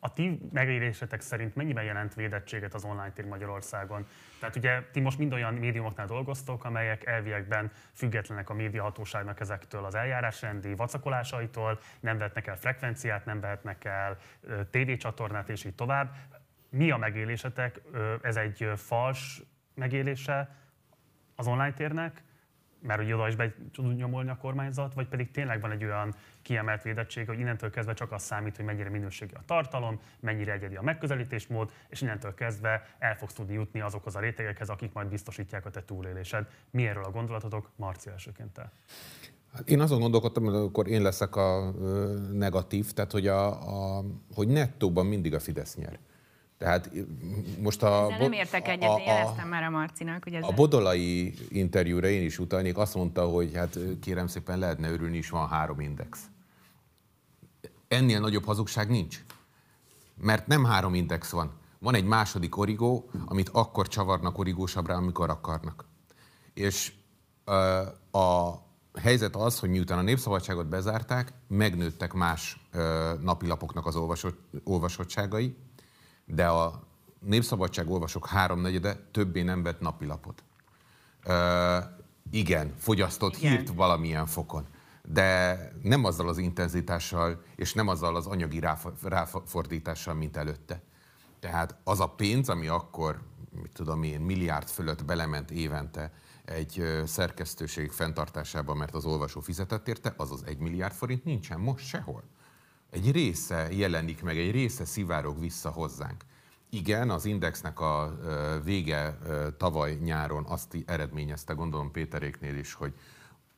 A 0.00 0.12
ti 0.12 0.48
megélésetek 0.52 1.20
szerint 1.20 1.54
mennyiben 1.54 1.84
jelent 1.84 2.14
védettséget 2.14 2.74
az 2.74 2.84
online 2.84 3.10
tér 3.10 3.24
Magyarországon? 3.24 4.06
Tehát 4.40 4.56
ugye 4.56 4.82
ti 4.92 5.00
most 5.00 5.18
mind 5.18 5.32
olyan 5.32 5.54
médiumoknál 5.54 6.06
dolgoztok, 6.06 6.64
amelyek 6.64 7.06
elviekben 7.06 7.72
függetlenek 7.92 8.50
a 8.50 8.54
médiahatóságnak 8.54 9.40
ezektől 9.40 9.84
az 9.84 9.94
eljárásrendi 9.94 10.74
vacakolásaitól, 10.74 11.78
nem 12.00 12.18
vetnek 12.18 12.46
el 12.46 12.56
frekvenciát, 12.56 13.24
nem 13.24 13.40
vehetnek 13.40 13.84
el 13.84 14.18
tévécsatornát, 14.70 15.48
és 15.48 15.64
így 15.64 15.74
tovább. 15.74 16.14
Mi 16.70 16.90
a 16.90 16.96
megélésetek? 16.96 17.80
Ez 18.22 18.36
egy 18.36 18.72
fals 18.76 19.42
megélése 19.74 20.56
az 21.34 21.46
online 21.46 21.72
térnek, 21.72 22.22
mert 22.86 23.00
hogy 23.00 23.12
oda 23.12 23.28
is 23.28 23.36
be 23.36 23.54
tud 23.72 23.96
nyomolni 23.96 24.30
a 24.30 24.36
kormányzat, 24.36 24.94
vagy 24.94 25.08
pedig 25.08 25.30
tényleg 25.30 25.60
van 25.60 25.70
egy 25.70 25.84
olyan 25.84 26.14
kiemelt 26.42 26.82
védettség, 26.82 27.26
hogy 27.26 27.38
innentől 27.38 27.70
kezdve 27.70 27.94
csak 27.94 28.12
az 28.12 28.22
számít, 28.22 28.56
hogy 28.56 28.64
mennyire 28.64 28.90
minőségi 28.90 29.34
a 29.34 29.42
tartalom, 29.46 30.00
mennyire 30.20 30.52
egyedi 30.52 30.76
a 30.76 30.82
megközelítésmód, 30.82 31.72
és 31.88 32.00
innentől 32.00 32.34
kezdve 32.34 32.86
el 32.98 33.16
fogsz 33.16 33.32
tudni 33.32 33.54
jutni 33.54 33.80
azokhoz 33.80 34.16
a 34.16 34.20
rétegekhez, 34.20 34.68
akik 34.68 34.92
majd 34.92 35.08
biztosítják 35.08 35.66
a 35.66 35.70
te 35.70 35.84
túlélésed. 35.84 36.46
Mi 36.70 36.86
erről 36.86 37.04
a 37.04 37.10
gondolatotok? 37.10 37.70
Marci 37.76 38.10
elsőként 38.10 38.52
te. 38.52 38.70
Hát 39.52 39.68
én 39.68 39.80
azon 39.80 40.00
gondolkodtam, 40.00 40.44
hogy 40.44 40.54
akkor 40.54 40.88
én 40.88 41.02
leszek 41.02 41.36
a 41.36 41.70
negatív, 42.32 42.92
tehát 42.92 43.12
hogy, 43.12 43.26
a, 43.26 43.46
a, 43.98 44.04
hogy 44.34 44.48
nettóban 44.48 45.06
mindig 45.06 45.34
a 45.34 45.40
Fidesz 45.40 45.76
nyer. 45.76 45.98
Tehát 46.58 46.90
most 47.60 47.82
a... 47.82 48.04
Ezzel 48.04 48.18
nem 48.18 48.32
értek 48.32 48.68
egyet, 48.68 48.98
én 48.98 49.06
jeleztem 49.06 49.48
már 49.48 49.62
a 49.62 49.70
Marcinak, 49.70 50.24
hogy 50.24 50.34
ez 50.34 50.44
A 50.44 50.52
bodolai 50.52 51.34
interjúra 51.48 52.08
én 52.08 52.22
is 52.22 52.38
utalnék, 52.38 52.76
azt 52.76 52.94
mondta, 52.94 53.28
hogy 53.28 53.54
hát 53.54 53.78
kérem 54.00 54.26
szépen 54.26 54.58
lehetne 54.58 54.90
örülni, 54.90 55.16
is 55.16 55.30
van 55.30 55.48
három 55.48 55.80
index. 55.80 56.20
Ennél 57.88 58.20
nagyobb 58.20 58.44
hazugság 58.44 58.88
nincs. 58.88 59.24
Mert 60.20 60.46
nem 60.46 60.64
három 60.64 60.94
index 60.94 61.30
van. 61.30 61.52
Van 61.78 61.94
egy 61.94 62.04
második 62.04 62.56
origó, 62.56 63.10
amit 63.24 63.48
akkor 63.48 63.88
csavarnak 63.88 64.38
origósabbra, 64.38 64.94
amikor 64.94 65.30
akarnak. 65.30 65.84
És 66.54 66.92
ö, 67.44 67.82
a 68.18 68.54
helyzet 69.00 69.36
az, 69.36 69.58
hogy 69.58 69.70
miután 69.70 69.98
a 69.98 70.02
népszabadságot 70.02 70.66
bezárták, 70.66 71.32
megnőttek 71.48 72.12
más 72.12 72.66
ö, 72.72 73.12
napilapoknak 73.20 73.86
az 73.86 73.96
olvasott, 73.96 74.38
olvasottságai, 74.64 75.56
de 76.26 76.46
a 76.46 76.82
népszabadság 77.20 77.90
olvasók 77.90 78.26
háromnegyede 78.26 78.96
többé 79.10 79.42
nem 79.42 79.62
vett 79.62 79.80
napilapot. 79.80 80.42
Ö, 81.24 81.78
igen, 82.30 82.74
fogyasztott 82.78 83.36
Igen. 83.36 83.50
hírt 83.50 83.68
valamilyen 83.68 84.26
fokon, 84.26 84.66
de 85.08 85.58
nem 85.82 86.04
azzal 86.04 86.28
az 86.28 86.38
intenzitással, 86.38 87.42
és 87.56 87.72
nem 87.72 87.88
azzal 87.88 88.16
az 88.16 88.26
anyagi 88.26 88.58
ráf- 88.58 89.02
ráfordítással, 89.02 90.14
mint 90.14 90.36
előtte. 90.36 90.82
Tehát 91.40 91.76
az 91.84 92.00
a 92.00 92.06
pénz, 92.08 92.48
ami 92.48 92.66
akkor, 92.66 93.20
mit 93.62 93.72
tudom 93.72 94.02
én, 94.02 94.20
milliárd 94.20 94.68
fölött 94.68 95.04
belement 95.04 95.50
évente 95.50 96.12
egy 96.44 97.02
szerkesztőség 97.04 97.90
fenntartásába, 97.90 98.74
mert 98.74 98.94
az 98.94 99.04
olvasó 99.04 99.40
fizetett 99.40 99.88
érte, 99.88 100.14
az 100.16 100.30
az 100.30 100.42
egy 100.46 100.58
milliárd 100.58 100.94
forint 100.94 101.24
nincsen 101.24 101.60
most 101.60 101.86
sehol. 101.86 102.22
Egy 102.90 103.10
része 103.10 103.72
jelenik 103.72 104.22
meg, 104.22 104.38
egy 104.38 104.50
része 104.50 104.84
szivárog 104.84 105.40
vissza 105.40 105.70
hozzánk. 105.70 106.24
Igen, 106.70 107.10
az 107.10 107.24
Indexnek 107.24 107.80
a 107.80 108.18
vége 108.64 109.18
tavaly 109.56 109.94
nyáron 109.94 110.44
azt 110.44 110.76
eredményezte, 110.86 111.52
gondolom 111.52 111.90
Péteréknél 111.90 112.56
is, 112.56 112.72
hogy 112.72 112.92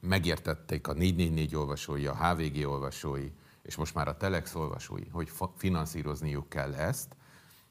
megértették 0.01 0.89
a 0.89 0.93
444 0.93 1.57
olvasói, 1.57 2.07
a 2.07 2.15
HVG 2.15 2.67
olvasói, 2.67 3.31
és 3.63 3.77
most 3.77 3.95
már 3.95 4.09
a 4.09 4.17
Telex 4.17 4.55
olvasói, 4.55 5.09
hogy 5.09 5.31
finanszírozniuk 5.57 6.49
kell 6.49 6.75
ezt, 6.75 7.17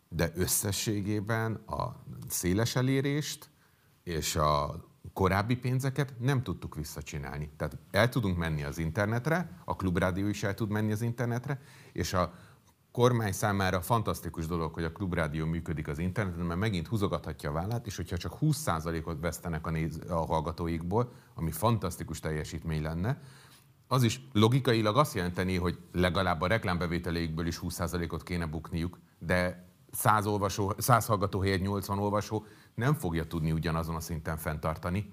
de 0.10 0.32
összességében 0.36 1.54
a 1.54 1.96
széles 2.28 2.76
elérést 2.76 3.50
és 4.04 4.36
a 4.36 4.86
korábbi 5.14 5.56
pénzeket 5.56 6.14
nem 6.20 6.44
tudtuk 6.44 6.76
visszacsinálni. 6.76 7.50
Tehát 7.58 7.78
el 7.92 8.10
tudunk 8.10 8.38
menni 8.38 8.64
az 8.64 8.78
internetre, 8.78 9.50
a 9.66 9.76
klubrádió 9.76 10.28
is 10.28 10.44
el 10.44 10.54
tud 10.54 10.70
menni 10.70 10.92
az 10.92 11.02
internetre, 11.02 11.62
és 11.92 12.14
a 12.14 12.34
kormány 12.92 13.32
számára 13.32 13.82
fantasztikus 13.82 14.48
dolog, 14.48 14.74
hogy 14.74 14.84
a 14.84 14.92
klubrádió 14.92 15.46
működik 15.46 15.88
az 15.88 16.00
interneten, 16.00 16.46
mert 16.46 16.60
megint 16.60 16.88
húzogathatja 16.88 17.50
a 17.50 17.54
vállát, 17.54 17.86
és 17.86 17.96
hogyha 17.96 18.18
csak 18.18 18.38
20%-ot 18.42 19.20
vesztenek 19.20 19.68
a, 19.68 19.70
néz, 19.70 20.00
a 20.10 20.26
hallgatóikból, 20.26 21.12
ami 21.36 21.52
fantasztikus 21.52 22.20
teljesítmény 22.20 22.82
lenne, 22.82 23.22
az 23.88 24.04
is 24.04 24.28
logikailag 24.34 24.98
azt 24.98 25.14
jelenteni, 25.14 25.56
hogy 25.56 25.78
legalább 25.92 26.42
a 26.42 26.48
reklámbevételeikből 26.48 27.48
is 27.48 27.60
20%-ot 27.62 28.24
kéne 28.24 28.46
bukniuk, 28.46 29.00
de 29.20 29.68
100, 29.98 30.26
olvasó, 30.26 30.74
100 30.78 31.06
hallgató 31.06 31.42
helyett 31.42 31.62
80 31.62 32.00
olvasó 32.00 32.46
nem 32.76 32.94
fogja 32.94 33.24
tudni 33.24 33.52
ugyanazon 33.52 33.96
a 33.96 34.00
szinten 34.00 34.38
fenntartani. 34.38 35.10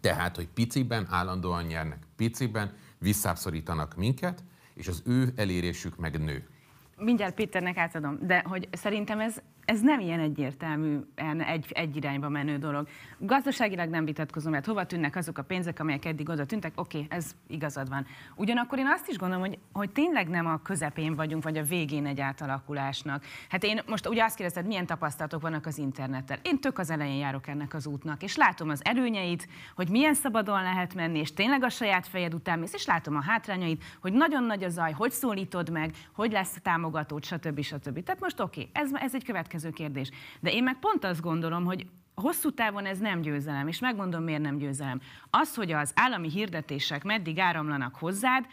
Tehát, 0.00 0.36
hogy 0.36 0.48
piciben 0.48 1.06
állandóan 1.10 1.64
nyernek, 1.64 1.98
piciben 2.16 2.72
visszábszorítanak 2.98 3.96
minket, 3.96 4.44
és 4.74 4.88
az 4.88 5.02
ő 5.06 5.32
elérésük 5.36 5.96
meg 5.96 6.20
nő. 6.20 6.48
mindjárt 6.96 7.34
Péternek 7.34 7.76
átadom, 7.76 8.18
de 8.22 8.44
hogy 8.46 8.68
szerintem 8.72 9.20
ez, 9.20 9.42
ez 9.64 9.80
nem 9.80 10.00
ilyen 10.00 10.20
egyértelműen 10.20 11.42
egy, 11.46 11.66
egy 11.70 11.96
irányba 11.96 12.28
menő 12.28 12.58
dolog. 12.58 12.88
Gazdaságilag 13.18 13.88
nem 13.88 14.04
vitatkozom, 14.04 14.52
mert 14.52 14.66
hova 14.66 14.86
tűnnek 14.86 15.16
azok 15.16 15.38
a 15.38 15.42
pénzek, 15.42 15.80
amelyek 15.80 16.04
eddig 16.04 16.28
oda 16.28 16.44
tűntek, 16.46 16.72
oké, 16.76 17.06
ez 17.08 17.30
igazad 17.46 17.88
van. 17.88 18.06
Ugyanakkor 18.36 18.78
én 18.78 18.86
azt 18.86 19.08
is 19.08 19.18
gondolom, 19.18 19.44
hogy, 19.44 19.58
hogy 19.72 19.90
tényleg 19.90 20.28
nem 20.28 20.46
a 20.46 20.62
közepén 20.62 21.14
vagyunk, 21.14 21.42
vagy 21.42 21.58
a 21.58 21.62
végén 21.62 22.06
egy 22.06 22.20
átalakulásnak. 22.20 23.24
Hát 23.48 23.64
én 23.64 23.80
most 23.86 24.08
ugye 24.08 24.24
azt 24.24 24.36
kérdezted, 24.36 24.66
milyen 24.66 24.86
tapasztalatok 24.86 25.42
vannak 25.42 25.66
az 25.66 25.78
internettel. 25.78 26.38
Én 26.42 26.60
tök 26.60 26.78
az 26.78 26.90
elején 26.90 27.18
járok 27.18 27.46
ennek 27.46 27.74
az 27.74 27.86
útnak, 27.86 28.22
és 28.22 28.36
látom 28.36 28.68
az 28.68 28.84
előnyeit, 28.84 29.48
hogy 29.74 29.88
milyen 29.88 30.14
szabadon 30.14 30.62
lehet 30.62 30.94
menni, 30.94 31.18
és 31.18 31.32
tényleg 31.32 31.62
a 31.62 31.68
saját 31.68 32.06
fejed 32.06 32.34
után 32.34 32.58
mész, 32.58 32.74
és 32.74 32.86
látom 32.86 33.16
a 33.16 33.22
hátrányait, 33.22 33.84
hogy 34.00 34.12
nagyon 34.12 34.44
nagy 34.44 34.64
a 34.64 34.68
zaj, 34.68 34.92
hogy 34.92 35.10
szólítod 35.10 35.70
meg, 35.70 35.94
hogy 36.12 36.32
lesz 36.32 36.58
támogatód, 36.62 37.24
stb. 37.24 37.60
stb. 37.60 38.02
Tehát 38.02 38.20
most 38.20 38.40
oké, 38.40 38.68
ez, 38.72 38.90
ez 38.94 39.14
egy 39.14 39.24
következő 39.24 39.49
kérdés. 39.72 40.10
De 40.40 40.52
én 40.52 40.62
meg 40.62 40.78
pont 40.78 41.04
azt 41.04 41.20
gondolom, 41.20 41.64
hogy 41.64 41.86
hosszú 42.14 42.50
távon 42.50 42.86
ez 42.86 42.98
nem 42.98 43.20
győzelem, 43.20 43.68
és 43.68 43.78
megmondom, 43.78 44.22
miért 44.22 44.42
nem 44.42 44.56
győzelem. 44.56 45.00
Az, 45.30 45.54
hogy 45.54 45.72
az 45.72 45.92
állami 45.94 46.30
hirdetések 46.30 47.04
meddig 47.04 47.38
áramlanak 47.38 47.94
hozzád, 47.94 48.46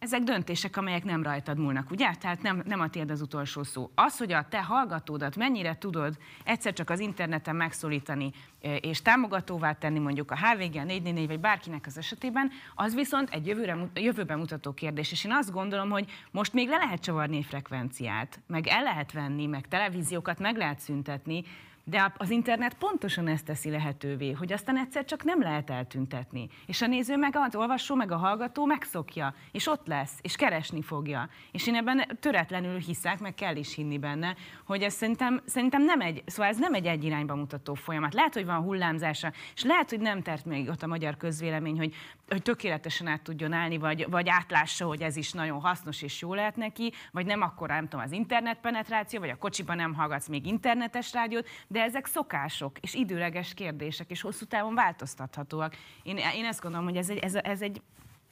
ezek 0.00 0.22
döntések, 0.22 0.76
amelyek 0.76 1.04
nem 1.04 1.22
rajtad 1.22 1.58
múlnak, 1.58 1.90
ugye? 1.90 2.14
Tehát 2.14 2.42
nem, 2.42 2.62
nem 2.66 2.80
a 2.80 2.88
tiéd 2.88 3.10
az 3.10 3.20
utolsó 3.20 3.62
szó. 3.62 3.90
Az, 3.94 4.18
hogy 4.18 4.32
a 4.32 4.46
te 4.48 4.62
hallgatódat 4.62 5.36
mennyire 5.36 5.78
tudod 5.78 6.16
egyszer 6.44 6.72
csak 6.72 6.90
az 6.90 7.00
interneten 7.00 7.56
megszólítani 7.56 8.32
és 8.60 9.02
támogatóvá 9.02 9.72
tenni 9.72 9.98
mondjuk 9.98 10.30
a 10.30 10.36
HVG, 10.36 10.76
a 10.76 10.84
444 10.84 11.26
vagy 11.26 11.40
bárkinek 11.40 11.86
az 11.86 11.98
esetében, 11.98 12.50
az 12.74 12.94
viszont 12.94 13.30
egy 13.30 13.46
jövőre, 13.46 13.76
jövőben 13.94 14.38
mutató 14.38 14.72
kérdés. 14.72 15.12
És 15.12 15.24
én 15.24 15.32
azt 15.32 15.52
gondolom, 15.52 15.90
hogy 15.90 16.10
most 16.30 16.52
még 16.52 16.68
le 16.68 16.76
lehet 16.76 17.00
csavarni 17.00 17.36
egy 17.36 17.44
frekvenciát, 17.44 18.40
meg 18.46 18.66
el 18.66 18.82
lehet 18.82 19.12
venni, 19.12 19.46
meg 19.46 19.68
televíziókat 19.68 20.38
meg 20.38 20.56
lehet 20.56 20.78
szüntetni, 20.78 21.44
De 21.90 22.12
az 22.16 22.30
internet 22.30 22.74
pontosan 22.74 23.28
ezt 23.28 23.44
teszi 23.44 23.70
lehetővé, 23.70 24.32
hogy 24.32 24.52
aztán 24.52 24.78
egyszer 24.78 25.04
csak 25.04 25.24
nem 25.24 25.40
lehet 25.40 25.70
eltüntetni. 25.70 26.48
És 26.66 26.82
a 26.82 26.86
néző 26.86 27.16
meg, 27.16 27.36
az 27.36 27.54
olvasó 27.54 27.94
meg 27.94 28.10
a 28.10 28.16
hallgató 28.16 28.64
megszokja, 28.64 29.34
és 29.52 29.66
ott 29.66 29.86
lesz, 29.86 30.18
és 30.20 30.36
keresni 30.36 30.82
fogja. 30.82 31.28
És 31.52 31.66
én 31.66 31.74
ebben 31.74 32.18
töretlenül 32.20 32.78
hiszek, 32.78 33.20
meg 33.20 33.34
kell 33.34 33.56
is 33.56 33.74
hinni 33.74 33.98
benne, 33.98 34.34
hogy 34.64 34.82
ez 34.82 34.94
szerintem, 34.94 35.40
szerintem 35.46 35.82
nem 35.82 36.00
egy, 36.00 36.22
szóval 36.26 36.50
ez 36.50 36.58
nem 36.58 36.74
egy 36.74 36.86
egy 36.86 37.04
irányba 37.04 37.34
mutató 37.34 37.74
folyamat. 37.74 38.14
Lehet, 38.14 38.34
hogy 38.34 38.44
van 38.44 38.62
hullámzása, 38.62 39.32
és 39.54 39.62
lehet, 39.62 39.90
hogy 39.90 40.00
nem 40.00 40.22
tert 40.22 40.44
még 40.44 40.68
ott 40.68 40.82
a 40.82 40.86
magyar 40.86 41.16
közvélemény, 41.16 41.78
hogy, 41.78 41.94
hogy 42.28 42.42
tökéletesen 42.42 43.06
át 43.06 43.22
tudjon 43.22 43.52
állni, 43.52 43.78
vagy, 43.78 44.06
vagy 44.10 44.28
átlássa, 44.28 44.86
hogy 44.86 45.02
ez 45.02 45.16
is 45.16 45.32
nagyon 45.32 45.60
hasznos 45.60 46.02
és 46.02 46.20
jó 46.20 46.34
lehet 46.34 46.56
neki, 46.56 46.92
vagy 47.12 47.26
nem 47.26 47.42
akkor, 47.42 47.68
nem 47.68 47.88
tudom, 47.88 48.04
az 48.04 48.12
internetpenetráció, 48.12 49.20
vagy 49.20 49.28
a 49.28 49.36
kocsiban 49.36 49.76
nem 49.76 49.94
hallgatsz 49.94 50.28
még 50.28 50.46
internetes 50.46 51.12
rádiót, 51.12 51.48
de 51.68 51.79
ezek 51.82 52.06
szokások 52.06 52.78
és 52.78 52.94
időleges 52.94 53.54
kérdések, 53.54 54.10
és 54.10 54.20
hosszú 54.20 54.44
távon 54.44 54.74
változtathatóak. 54.74 55.76
Én, 56.02 56.16
én 56.16 56.44
ezt 56.44 56.60
gondolom, 56.60 56.86
hogy 56.86 56.96
ez, 56.96 57.10
egy, 57.10 57.18
ez, 57.18 57.34
ez, 57.34 57.62
egy, 57.62 57.82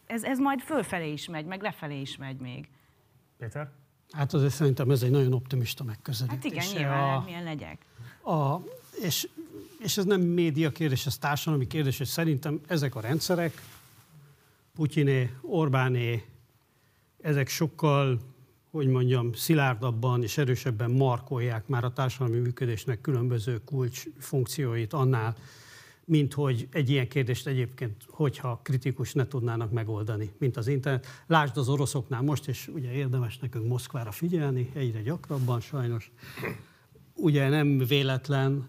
ez, 0.06 0.22
ez 0.22 0.38
majd 0.38 0.60
fölfelé 0.60 1.12
is 1.12 1.28
megy, 1.28 1.44
meg 1.44 1.62
lefelé 1.62 2.00
is 2.00 2.16
megy 2.16 2.36
még. 2.36 2.68
Péter? 3.38 3.70
Hát 4.10 4.32
azért 4.32 4.52
szerintem 4.52 4.90
ez 4.90 5.02
egy 5.02 5.10
nagyon 5.10 5.32
optimista 5.32 5.84
megközelítés. 5.84 6.52
Hát 6.52 6.66
igen, 6.66 6.76
nyilván, 6.76 7.14
a, 7.14 7.22
milyen 7.24 7.44
legyek. 7.44 7.84
A, 8.22 8.56
és, 9.02 9.28
és 9.78 9.96
ez 9.96 10.04
nem 10.04 10.20
média 10.20 10.70
kérdés, 10.70 11.06
ez 11.06 11.18
társadalmi 11.18 11.66
kérdés, 11.66 12.00
és 12.00 12.08
szerintem 12.08 12.60
ezek 12.66 12.94
a 12.94 13.00
rendszerek, 13.00 13.62
Putyiné, 14.74 15.30
Orbáné, 15.40 16.24
ezek 17.20 17.48
sokkal, 17.48 18.18
hogy 18.78 18.88
mondjam, 18.88 19.32
szilárdabban 19.32 20.22
és 20.22 20.38
erősebben 20.38 20.90
markolják 20.90 21.66
már 21.66 21.84
a 21.84 21.92
társadalmi 21.92 22.38
működésnek 22.38 23.00
különböző 23.00 23.60
kulcs 23.64 24.02
funkcióit 24.18 24.92
annál, 24.92 25.36
mint 26.04 26.34
hogy 26.34 26.68
egy 26.72 26.90
ilyen 26.90 27.08
kérdést 27.08 27.46
egyébként, 27.46 28.04
hogyha 28.08 28.60
kritikus 28.62 29.12
ne 29.14 29.26
tudnának 29.26 29.72
megoldani, 29.72 30.30
mint 30.38 30.56
az 30.56 30.68
internet. 30.68 31.06
Lásd 31.26 31.56
az 31.56 31.68
oroszoknál 31.68 32.22
most, 32.22 32.48
és 32.48 32.68
ugye 32.74 32.92
érdemes 32.92 33.38
nekünk 33.38 33.68
Moszkvára 33.68 34.10
figyelni, 34.10 34.70
egyre 34.74 35.02
gyakrabban 35.02 35.60
sajnos. 35.60 36.10
Ugye 37.14 37.48
nem 37.48 37.78
véletlen, 37.78 38.68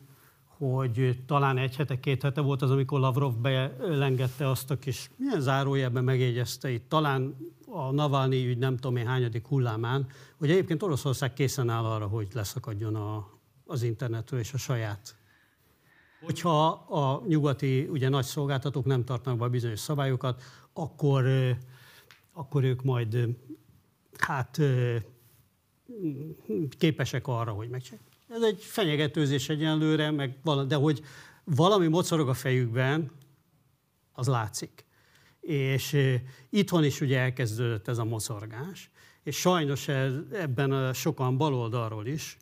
hogy 0.60 1.19
talán 1.26 1.58
egy 1.58 1.76
hete, 1.76 2.00
két 2.00 2.22
hete 2.22 2.41
volt 2.41 2.62
az, 2.62 2.72
amikor 2.72 3.00
Lavrov 3.00 3.36
belengedte 3.38 4.50
azt 4.50 4.72
a 4.72 4.80
kis, 4.80 5.10
milyen 5.15 5.41
zárójelben 5.41 6.04
megjegyezte 6.04 6.69
itt, 6.69 6.89
talán 6.89 7.36
a 7.67 7.91
Navalnyi 7.91 8.48
ügy 8.48 8.58
nem 8.58 8.76
tudom 8.76 8.95
én 8.95 9.08
hányadik 9.08 9.48
hullámán, 9.48 10.08
hogy 10.38 10.52
egyébként 10.52 10.84
Oroszország 10.84 11.34
készen 11.34 11.69
áll 11.69 11.86
arra, 11.86 12.08
hogy 12.08 12.28
leszakadjon 12.34 12.95
a, 12.95 13.30
az 13.65 13.84
internetről 13.84 14.39
és 14.39 14.54
a 14.54 14.58
saját. 14.58 15.15
Hogyha 16.22 16.67
a 16.69 17.24
nyugati 17.28 17.88
ugye, 17.91 18.10
nagy 18.10 18.26
szolgáltatók 18.26 18.86
nem 18.86 19.04
tartanak 19.04 19.39
be 19.39 19.48
bizonyos 19.48 19.80
szabályokat, 19.80 20.41
akkor, 20.74 21.26
akkor 22.34 22.63
ők 22.63 22.84
majd 22.84 23.28
hát 24.17 24.60
képesek 26.78 27.28
arra, 27.28 27.52
hogy 27.52 27.69
megcsinálják. 27.69 28.09
Ez 28.30 28.42
egy 28.42 28.63
fenyegetőzés 28.63 29.50
egyenlőre, 29.50 30.12
meg 30.12 30.38
vala, 30.44 30.63
de 30.63 30.76
hogy 30.76 31.02
valami 31.44 31.88
mocorog 31.88 32.30
a 32.30 32.34
fejükben, 32.34 33.12
az 34.12 34.28
látszik. 34.28 34.86
És 35.39 35.98
itthon 36.50 36.84
is 36.84 37.02
ugye 37.02 37.20
elkezdődött 37.20 37.88
ez 37.88 37.98
a 37.98 38.04
mozorgás, 38.04 38.92
és 39.24 39.38
sajnos 39.38 39.88
ebben 40.32 40.94
sokan 40.94 41.38
baloldalról 41.38 42.08
is, 42.08 42.38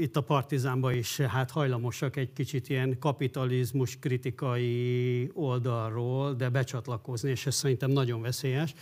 itt 0.00 0.16
a 0.16 0.20
Partizánban 0.20 0.94
is 0.94 1.16
hát 1.20 1.50
hajlamosak 1.50 2.16
egy 2.16 2.32
kicsit 2.32 2.68
ilyen 2.68 2.98
kapitalizmus 2.98 3.98
kritikai 3.98 5.30
oldalról, 5.34 6.34
de 6.34 6.48
becsatlakozni, 6.48 7.30
és 7.30 7.46
ez 7.46 7.54
szerintem 7.54 7.90
nagyon 7.90 8.20
veszélyes, 8.20 8.74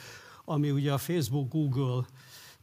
ami 0.44 0.70
ugye 0.70 0.92
a 0.92 0.98
Facebook, 0.98 1.48
Google 1.48 2.04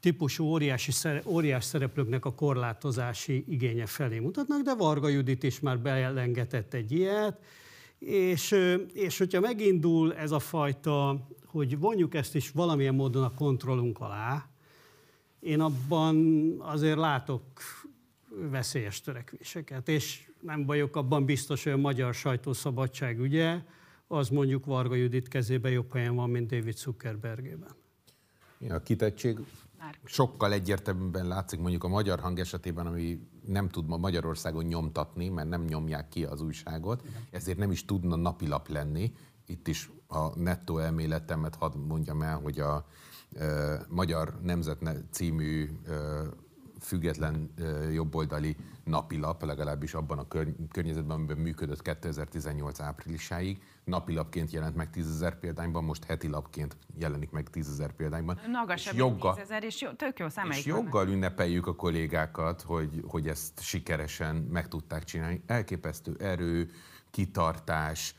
típusú 0.03 0.43
óriási, 0.43 0.91
óriás 1.25 1.63
szereplőknek 1.63 2.25
a 2.25 2.33
korlátozási 2.33 3.45
igénye 3.47 3.85
felé 3.85 4.19
mutatnak, 4.19 4.61
de 4.61 4.75
Varga 4.75 5.07
Judit 5.07 5.43
is 5.43 5.59
már 5.59 5.79
belengetett 5.79 6.73
egy 6.73 6.91
ilyet, 6.91 7.39
és, 7.99 8.55
és 8.93 9.17
hogyha 9.17 9.39
megindul 9.39 10.15
ez 10.15 10.31
a 10.31 10.39
fajta, 10.39 11.27
hogy 11.45 11.79
vonjuk 11.79 12.13
ezt 12.13 12.35
is 12.35 12.51
valamilyen 12.51 12.95
módon 12.95 13.23
a 13.23 13.33
kontrollunk 13.33 13.99
alá, 13.99 14.49
én 15.39 15.59
abban 15.59 16.15
azért 16.59 16.97
látok 16.97 17.43
veszélyes 18.49 19.01
törekvéseket, 19.01 19.89
és 19.89 20.29
nem 20.41 20.65
vagyok 20.65 20.95
abban 20.95 21.25
biztos, 21.25 21.63
hogy 21.63 21.73
a 21.73 21.77
magyar 21.77 22.13
sajtószabadság 22.13 23.19
ügye, 23.19 23.61
az 24.07 24.29
mondjuk 24.29 24.65
Varga 24.65 24.95
Judit 24.95 25.27
kezében 25.27 25.71
jobb 25.71 25.93
helyen 25.93 26.15
van, 26.15 26.29
mint 26.29 26.49
David 26.49 26.77
Zuckerbergében. 26.77 27.75
A 28.69 28.79
kitettség 28.79 29.39
sokkal 30.03 30.53
egyértelműbben 30.53 31.27
látszik 31.27 31.59
mondjuk 31.59 31.83
a 31.83 31.87
magyar 31.87 32.19
hang 32.19 32.39
esetében, 32.39 32.87
ami 32.87 33.27
nem 33.45 33.69
tud 33.69 33.87
ma 33.87 33.97
Magyarországon 33.97 34.63
nyomtatni, 34.63 35.29
mert 35.29 35.49
nem 35.49 35.63
nyomják 35.63 36.09
ki 36.09 36.25
az 36.25 36.41
újságot, 36.41 37.03
ezért 37.31 37.57
nem 37.57 37.71
is 37.71 37.85
tudna 37.85 38.15
napilap 38.15 38.67
lenni. 38.67 39.13
Itt 39.45 39.67
is 39.67 39.91
a 40.07 40.39
nettó 40.39 40.77
elméletemet 40.77 41.55
hadd 41.55 41.77
mondjam 41.77 42.21
el, 42.21 42.39
hogy 42.39 42.59
a 42.59 42.85
e, 43.35 43.45
Magyar 43.89 44.39
Nemzet 44.41 44.79
című 45.11 45.69
e, 45.87 45.93
független 46.79 47.53
e, 47.57 47.63
jobboldali 47.91 48.55
napilap, 48.83 49.43
legalábbis 49.43 49.93
abban 49.93 50.19
a 50.19 50.27
környezetben, 50.71 51.17
amiben 51.17 51.37
működött 51.37 51.81
2018 51.81 52.79
áprilisáig, 52.79 53.61
napilapként 53.83 54.51
jelent 54.51 54.75
meg 54.75 54.89
10 54.89 55.09
ezer 55.09 55.39
példányban, 55.39 55.83
most 55.83 56.03
heti 56.03 56.27
lapként 56.27 56.77
jelenik 56.97 57.31
meg 57.31 57.49
10 57.49 57.69
ezer 57.69 57.91
példányban. 57.91 58.39
Magasabb, 58.51 58.95
joggal, 58.95 59.33
10 59.33 59.43
ezer, 59.43 59.63
és 59.63 59.81
jó, 59.81 59.91
tök 59.91 60.19
jó 60.19 60.27
És 60.49 60.65
joggal 60.65 61.07
ünnepeljük 61.07 61.67
a 61.67 61.75
kollégákat, 61.75 62.61
hogy, 62.61 63.03
hogy 63.07 63.27
ezt 63.27 63.61
sikeresen 63.61 64.35
meg 64.35 64.67
tudták 64.67 65.03
csinálni. 65.03 65.43
Elképesztő 65.45 66.15
erő, 66.19 66.71
kitartás, 67.11 68.15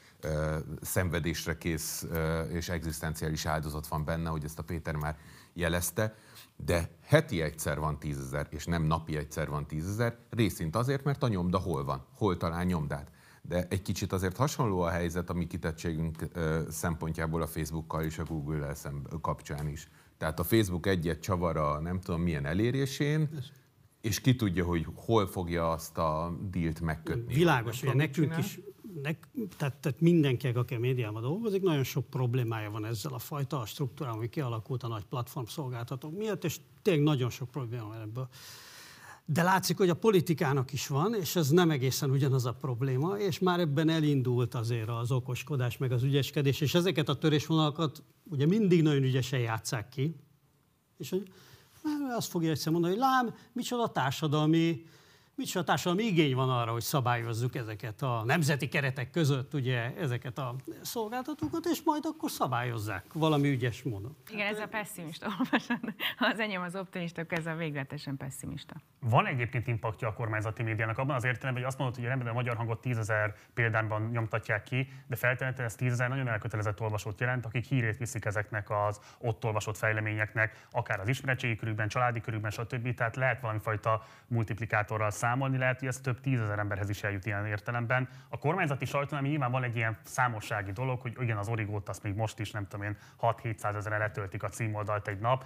szenvedésre 0.80 1.58
kész 1.58 2.06
és 2.50 2.68
egzisztenciális 2.68 3.46
áldozat 3.46 3.86
van 3.86 4.04
benne, 4.04 4.28
hogy 4.28 4.44
ezt 4.44 4.58
a 4.58 4.62
Péter 4.62 4.94
már 4.94 5.16
jelezte, 5.52 6.14
de 6.56 6.90
heti 7.02 7.42
egyszer 7.42 7.78
van 7.78 7.98
tízezer, 7.98 8.46
és 8.50 8.64
nem 8.64 8.82
napi 8.82 9.16
egyszer 9.16 9.48
van 9.48 9.66
tízezer, 9.66 10.16
részint 10.30 10.76
azért, 10.76 11.04
mert 11.04 11.22
a 11.22 11.28
nyomda 11.28 11.58
hol 11.58 11.84
van, 11.84 12.06
hol 12.14 12.36
talál 12.36 12.64
nyomdát 12.64 13.10
de 13.48 13.66
egy 13.68 13.82
kicsit 13.82 14.12
azért 14.12 14.36
hasonló 14.36 14.80
a 14.80 14.88
helyzet 14.88 15.30
a 15.30 15.32
mi 15.32 15.46
kitettségünk 15.46 16.28
szempontjából 16.68 17.42
a 17.42 17.46
Facebookkal 17.46 18.02
és 18.02 18.18
a 18.18 18.24
Google-el 18.24 18.76
kapcsán 19.20 19.68
is. 19.68 19.88
Tehát 20.18 20.38
a 20.38 20.44
Facebook 20.44 20.86
egyet 20.86 21.20
csavar 21.20 21.56
a 21.56 21.80
nem 21.80 22.00
tudom 22.00 22.20
milyen 22.20 22.46
elérésén, 22.46 23.28
és 24.00 24.20
ki 24.20 24.36
tudja, 24.36 24.64
hogy 24.64 24.86
hol 24.94 25.26
fogja 25.26 25.70
azt 25.70 25.98
a 25.98 26.38
dílt 26.50 26.80
megkötni. 26.80 27.34
Világos, 27.34 27.80
hogy 27.80 27.94
nekünk 27.94 28.26
csinál. 28.26 28.38
is, 28.38 28.60
nek, 29.02 29.28
tehát, 29.56 29.74
tehát 29.74 30.00
mindenki, 30.00 30.46
aki 30.46 30.74
a 30.74 30.78
médiában 30.78 31.22
dolgozik, 31.22 31.62
nagyon 31.62 31.84
sok 31.84 32.06
problémája 32.06 32.70
van 32.70 32.84
ezzel 32.84 33.12
a 33.12 33.18
fajta 33.18 33.66
struktúrával, 33.66 34.18
ami 34.18 34.28
kialakult 34.28 34.82
a 34.82 34.88
nagy 34.88 35.04
platform 35.04 35.46
szolgáltatók 35.46 36.16
miatt, 36.16 36.44
és 36.44 36.60
tényleg 36.82 37.04
nagyon 37.04 37.30
sok 37.30 37.50
probléma 37.50 37.86
van 37.86 38.00
ebből. 38.00 38.28
De 39.26 39.42
látszik, 39.42 39.76
hogy 39.76 39.88
a 39.88 39.94
politikának 39.94 40.72
is 40.72 40.86
van, 40.86 41.14
és 41.14 41.36
ez 41.36 41.50
nem 41.50 41.70
egészen 41.70 42.10
ugyanaz 42.10 42.46
a 42.46 42.52
probléma, 42.52 43.18
és 43.18 43.38
már 43.38 43.60
ebben 43.60 43.88
elindult 43.88 44.54
azért 44.54 44.88
az 44.88 45.10
okoskodás, 45.10 45.76
meg 45.76 45.92
az 45.92 46.02
ügyeskedés, 46.02 46.60
és 46.60 46.74
ezeket 46.74 47.08
a 47.08 47.18
törésvonalakat 47.18 48.02
ugye 48.30 48.46
mindig 48.46 48.82
nagyon 48.82 49.02
ügyesen 49.02 49.40
játszák 49.40 49.88
ki. 49.88 50.16
És 50.98 51.10
hogy 51.10 51.32
azt 52.16 52.30
fogja 52.30 52.50
egyszer 52.50 52.72
mondani, 52.72 52.92
hogy 52.92 53.02
lám, 53.02 53.34
micsoda 53.52 53.88
társadalmi 53.88 54.84
micsoda 55.36 55.64
társadalmi 55.64 56.02
igény 56.02 56.34
van 56.34 56.50
arra, 56.50 56.72
hogy 56.72 56.82
szabályozzuk 56.82 57.54
ezeket 57.54 58.02
a 58.02 58.22
nemzeti 58.24 58.68
keretek 58.68 59.10
között, 59.10 59.54
ugye 59.54 59.94
ezeket 59.96 60.38
a 60.38 60.54
szolgáltatókat, 60.82 61.64
és 61.66 61.82
majd 61.84 62.04
akkor 62.06 62.30
szabályozzák 62.30 63.04
valami 63.12 63.48
ügyes 63.48 63.82
módon. 63.82 64.16
Igen, 64.30 64.46
ez 64.46 64.58
a 64.58 64.66
pessimista 64.66 65.26
olvasat. 65.38 65.80
Az 66.18 66.38
enyém 66.38 66.60
az 66.60 66.76
optimista, 66.76 67.24
ez 67.28 67.46
a 67.46 67.54
végletesen 67.54 68.16
pessimista. 68.16 68.74
Van 69.00 69.26
egyébként 69.26 69.66
impaktja 69.66 70.08
a 70.08 70.12
kormányzati 70.12 70.62
médiának 70.62 70.98
abban 70.98 71.16
az 71.16 71.24
értelemben, 71.24 71.62
hogy 71.62 71.72
azt 71.72 71.78
mondod, 71.78 71.96
hogy 71.96 72.04
rendben 72.04 72.28
a 72.28 72.32
magyar 72.32 72.56
hangot 72.56 72.80
tízezer 72.80 73.34
példányban 73.54 74.08
nyomtatják 74.12 74.62
ki, 74.62 74.88
de 75.06 75.16
feltétlenül 75.16 75.64
ez 75.64 75.74
tízezer 75.74 76.08
nagyon 76.08 76.28
elkötelezett 76.28 76.80
olvasót 76.80 77.20
jelent, 77.20 77.46
akik 77.46 77.64
hírét 77.64 77.96
viszik 77.96 78.24
ezeknek 78.24 78.70
az 78.70 79.00
ott 79.18 79.44
olvasott 79.44 79.76
fejleményeknek, 79.76 80.66
akár 80.70 81.00
az 81.00 81.08
ismeretségi 81.08 81.56
körükben, 81.56 81.88
családi 81.88 82.20
körükben, 82.20 82.50
stb. 82.50 82.94
Tehát 82.94 83.16
lehet 83.16 83.40
valami 83.40 83.58
fajta 83.58 84.02
multiplikátorral 84.26 85.10
számolni, 85.24 85.58
lehet, 85.58 85.78
hogy 85.78 85.88
ez 85.88 86.00
több 86.00 86.20
tízezer 86.20 86.58
emberhez 86.58 86.88
is 86.88 87.02
eljut 87.02 87.26
ilyen 87.26 87.46
értelemben. 87.46 88.08
A 88.28 88.38
kormányzati 88.38 88.84
sajtónál 88.84 89.24
nyilván 89.24 89.50
van 89.50 89.62
egy 89.62 89.76
ilyen 89.76 89.96
számossági 90.02 90.72
dolog, 90.72 91.00
hogy 91.00 91.16
igen, 91.20 91.36
az 91.36 91.48
origót 91.48 91.88
azt 91.88 92.02
még 92.02 92.14
most 92.14 92.38
is, 92.38 92.50
nem 92.50 92.66
tudom 92.66 92.86
én, 92.86 92.96
6-700 93.20 93.74
ezeren 93.74 93.98
letöltik 93.98 94.42
a 94.42 94.48
címoldalt 94.48 95.08
egy 95.08 95.18
nap, 95.18 95.44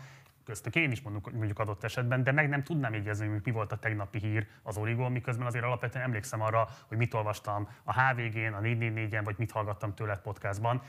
köztük 0.49 0.75
én 0.75 0.91
is 0.91 1.01
mondjuk, 1.01 1.33
mondjuk 1.33 1.59
adott 1.59 1.85
esetben, 1.85 2.23
de 2.23 2.33
meg 2.33 2.49
nem 2.49 2.63
tudnám 2.63 2.93
jegyezni, 2.93 3.27
hogy 3.27 3.41
mi 3.45 3.51
volt 3.51 3.73
a 3.73 3.77
tegnapi 3.77 4.19
hír 4.19 4.47
az 4.63 4.77
Origon, 4.77 5.13
miközben 5.13 5.47
azért 5.47 5.65
alapvetően 5.65 6.05
emlékszem 6.05 6.41
arra, 6.41 6.69
hogy 6.87 6.97
mit 6.97 7.15
olvastam 7.15 7.69
a 7.85 8.01
HVG-n, 8.01 8.53
a 8.53 8.61
444-en, 8.61 9.21
vagy 9.25 9.35
mit 9.39 9.51
hallgattam 9.51 9.95
tőled 9.95 10.19
podcastban. 10.19 10.83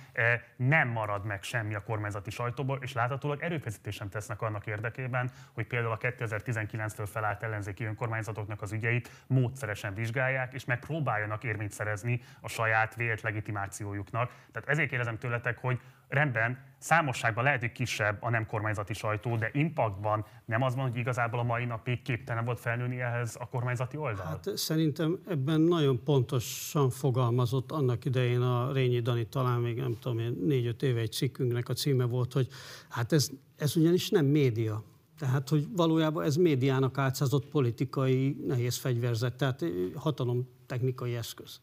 Nem 0.56 0.88
marad 0.88 1.26
meg 1.26 1.43
semmi 1.43 1.76
a 1.76 1.84
kormányzati 1.84 2.30
sajtóból, 2.30 2.80
és 2.82 2.93
láthatólag 2.93 3.41
erőfeszítésen 3.41 4.10
tesznek 4.10 4.41
annak 4.41 4.65
érdekében, 4.65 5.32
hogy 5.54 5.67
például 5.67 5.91
a 5.93 5.98
2019-től 5.98 7.08
felállt 7.12 7.43
ellenzéki 7.43 7.84
önkormányzatoknak 7.84 8.62
az 8.62 8.72
ügyeit 8.72 9.12
módszeresen 9.28 9.93
vizsgálják, 9.93 10.54
és 10.54 10.65
megpróbáljanak 10.65 11.43
érvényt 11.43 11.72
szerezni 11.72 12.22
a 12.41 12.48
saját 12.48 12.95
vélt 12.95 13.22
legitimációjuknak. 13.22 14.32
Tehát 14.52 14.69
ezért 14.69 14.89
kérdezem 14.89 15.17
tőletek, 15.17 15.58
hogy 15.58 15.80
rendben, 16.08 16.60
számosságban 16.80 17.44
lehet, 17.44 17.60
hogy 17.60 17.72
kisebb 17.72 18.18
a 18.22 18.30
nem 18.30 18.46
kormányzati 18.46 18.94
sajtó, 18.94 19.36
de 19.36 19.50
impactban 19.54 20.26
nem 20.46 20.62
az 20.62 20.76
van, 20.76 20.89
hogy 20.89 20.98
igazából 20.98 21.39
a 21.39 21.44
mai 21.44 21.65
napig 21.65 22.02
képtelen 22.02 22.46
volt 22.46 22.60
felnőni 22.60 23.02
ehhez 23.02 23.36
a 23.39 23.46
kormányzati 23.46 23.98
oldal? 23.98 24.26
Hát 24.26 24.58
szerintem 24.58 25.20
ebben 25.28 25.62
nagyon 25.62 26.04
pontosan 26.04 26.89
fogalmazott 26.89 27.72
annak 27.72 28.06
idején 28.06 28.42
a 28.42 28.72
Rényi 28.72 29.00
Dani, 29.00 29.28
talán 29.28 29.60
még 29.60 29.78
nem 29.78 29.98
tudom, 30.00 30.18
négy-öt 30.46 30.84
éve 30.84 31.00
egy 31.00 31.12
cikkünknek 31.12 31.70
a 31.70 31.74
címe 31.74 32.06
volt, 32.06 32.34
hogy 32.34 32.48
hát 32.89 33.12
ez, 33.12 33.30
ez 33.58 33.76
ugyanis 33.76 34.10
nem 34.10 34.26
média. 34.26 34.84
Tehát, 35.18 35.50
hogy 35.50 35.68
valójában 35.76 36.24
ez 36.24 36.36
médiának 36.36 36.98
átszázott 36.98 37.46
politikai 37.46 38.44
nehéz 38.48 38.78
fegyverzet, 38.78 39.36
tehát 39.36 39.65
hatalom 39.96 40.48
technikai 40.65 41.15
eszköz. 41.15 41.60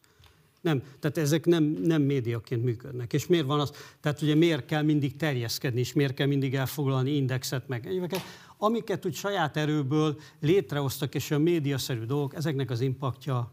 Nem, 0.67 0.83
tehát 1.01 1.19
ezek 1.19 1.45
nem, 1.45 1.65
nem 1.65 2.03
médiaként 2.03 2.65
működnek. 2.65 3.13
És 3.13 3.27
miért 3.27 3.47
van 3.47 3.61
az, 3.61 3.73
tehát 4.01 4.23
ugye 4.23 4.35
miért 4.35 4.67
kell 4.67 4.83
mindig 4.83 5.17
terjeszkedni, 5.17 5.81
és 5.81 5.93
miért 5.93 6.15
kell 6.15 6.27
mindig 6.27 6.55
elfoglalni 6.55 7.11
indexet, 7.11 7.69
meg 7.69 7.87
egyébként, 7.87 8.23
amiket 8.59 9.07
úgy 9.07 9.15
saját 9.15 9.57
erőből 9.57 10.19
létrehoztak, 10.41 11.15
és 11.15 11.31
a 11.31 11.39
médiaszerű 11.39 12.05
dolgok, 12.05 12.35
ezeknek 12.35 12.71
az 12.71 12.81
impaktja, 12.81 13.53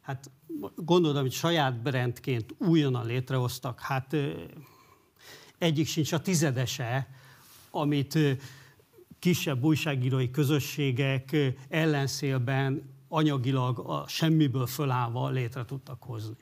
hát 0.00 0.30
gondolod, 0.76 1.16
amit 1.16 1.32
saját 1.32 1.82
brandként 1.82 2.54
újonnan 2.58 3.06
létrehoztak, 3.06 3.80
hát 3.80 4.16
egyik 5.58 5.86
sincs 5.86 6.12
a 6.12 6.20
tizedese, 6.20 7.08
amit 7.70 8.18
kisebb 9.18 9.64
újságírói 9.64 10.30
közösségek 10.30 11.36
ellenszélben 11.68 12.82
anyagilag 13.08 13.78
a 13.78 14.04
semmiből 14.08 14.66
fölállva 14.66 15.28
létre 15.28 15.64
tudtak 15.64 16.02
hozni. 16.02 16.36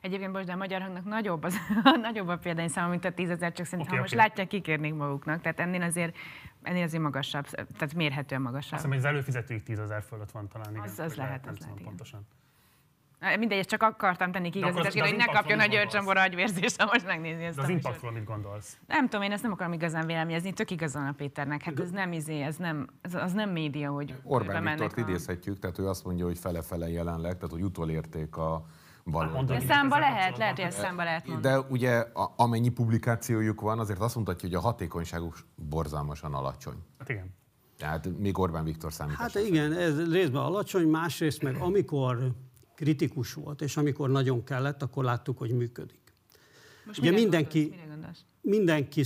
Egyébként 0.00 0.32
most, 0.32 0.46
de 0.46 0.52
a 0.52 0.56
magyar 0.56 0.80
hangnak 0.80 1.04
nagyobb, 1.04 1.42
az, 1.44 1.56
nagyobb 2.02 2.28
a 2.28 2.36
példányszáma, 2.36 2.88
mint 2.88 3.04
a 3.04 3.12
tízezer, 3.12 3.52
csak 3.52 3.66
szerintem 3.66 3.94
okay, 3.94 3.98
ha 3.98 4.04
okay. 4.04 4.18
most 4.18 4.28
látják, 4.28 4.48
kikérnék 4.48 4.94
maguknak. 4.94 5.40
Tehát 5.40 5.60
ennél 5.60 5.82
azért, 5.82 6.16
ennél 6.62 6.82
azért 6.82 7.02
magasabb, 7.02 7.46
tehát 7.46 7.94
mérhetően 7.94 8.42
magasabb. 8.42 8.72
Azt 8.72 8.84
hiszem, 8.84 8.90
hogy 8.90 8.98
az 8.98 9.04
előfizetőik 9.04 9.62
tízezer 9.62 10.02
fölött 10.02 10.30
van 10.30 10.48
talán. 10.48 10.70
Igen, 10.70 10.82
az, 10.82 10.98
az 10.98 11.14
lehet, 11.14 11.46
az 11.46 11.58
lehet, 11.58 11.82
pontosan. 11.82 12.26
Mindegy, 13.38 13.66
csak 13.66 13.82
akartam 13.82 14.32
tenni 14.32 14.50
kigazítást, 14.50 14.98
hogy 14.98 15.16
ne 15.16 15.24
kapjon 15.24 15.60
a 15.60 15.66
györcsambor 15.66 16.16
agyvérzést, 16.16 16.80
ha 16.80 16.88
most 16.92 17.06
megnézni 17.06 17.44
ezt. 17.44 17.56
De 17.56 17.62
az 17.62 17.68
impactról 17.68 18.12
mit 18.12 18.24
gondolsz? 18.24 18.78
Nem 18.86 19.08
tudom, 19.08 19.22
én 19.24 19.32
ezt 19.32 19.42
nem 19.42 19.52
akarom 19.52 19.72
igazán 19.72 20.06
véleményezni, 20.06 20.52
tök 20.52 20.70
igazán 20.70 21.06
a 21.06 21.12
Péternek. 21.12 21.62
Hát 21.62 21.80
ez 21.80 21.90
nem 21.90 22.12
izé, 22.12 22.42
ez 22.42 22.56
nem, 22.56 22.86
ez, 23.00 23.14
az 23.14 23.32
nem 23.32 23.50
média, 23.50 23.90
hogy 23.90 24.14
Orbán 24.22 24.64
Viktort 24.64 24.98
a... 24.98 25.00
idézhetjük, 25.00 25.58
tehát 25.58 25.78
ő 25.78 25.88
azt 25.88 26.04
mondja, 26.04 26.24
hogy 26.24 26.38
fele-fele 26.38 26.88
jelenleg, 26.90 27.34
tehát 27.34 27.50
hogy 27.50 27.62
utolérték 27.62 28.36
a 28.36 28.66
baloldali. 29.10 29.66
Számba 29.66 29.98
lehet, 29.98 30.38
lehet, 30.38 30.56
hogy 30.56 30.64
ezt 30.64 30.78
számba 30.78 31.04
lehet 31.04 31.26
mondani. 31.26 31.54
De 31.54 31.66
ugye 31.70 31.96
a, 31.98 32.32
amennyi 32.36 32.68
publikációjuk 32.68 33.60
van, 33.60 33.78
azért 33.78 34.00
azt 34.00 34.16
mutatja, 34.16 34.48
hogy 34.48 34.56
a 34.56 34.60
hatékonyságuk 34.60 35.36
borzalmasan 35.54 36.34
alacsony. 36.34 36.76
Hát 36.98 37.08
igen. 37.08 37.34
Tehát 37.78 38.18
még 38.18 38.38
Orbán 38.38 38.64
Viktor 38.64 38.92
számít. 38.92 39.16
Hát 39.16 39.34
igen, 39.34 39.72
ez 39.72 40.12
részben 40.12 40.42
alacsony, 40.42 40.88
másrészt 40.88 41.42
meg 41.42 41.56
amikor 41.56 42.32
kritikus 42.74 43.34
volt, 43.34 43.60
és 43.60 43.76
amikor 43.76 44.10
nagyon 44.10 44.44
kellett, 44.44 44.82
akkor 44.82 45.04
láttuk, 45.04 45.38
hogy 45.38 45.50
működik. 45.50 46.00
Most 46.86 46.98
Ugye 46.98 47.10
mindenki, 47.10 47.74
mindenki 48.40 49.02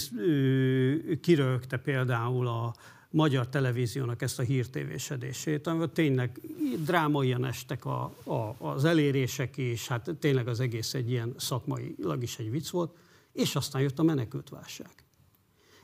kirögte 1.20 1.76
például 1.76 2.46
a 2.46 2.74
magyar 3.10 3.48
televíziónak 3.48 4.22
ezt 4.22 4.38
a 4.38 4.42
hírtévésedését, 4.42 5.66
amivel 5.66 5.92
tényleg 5.92 6.40
drámaian 6.84 7.44
estek 7.44 7.84
a, 7.84 8.02
a, 8.24 8.54
az 8.58 8.84
elérések, 8.84 9.56
és 9.56 9.88
hát 9.88 10.10
tényleg 10.18 10.48
az 10.48 10.60
egész 10.60 10.94
egy 10.94 11.10
ilyen 11.10 11.34
szakmailag 11.36 12.22
is 12.22 12.38
egy 12.38 12.50
vicc 12.50 12.68
volt, 12.68 12.96
és 13.32 13.56
aztán 13.56 13.82
jött 13.82 13.98
a 13.98 14.02
menekültválság. 14.02 14.92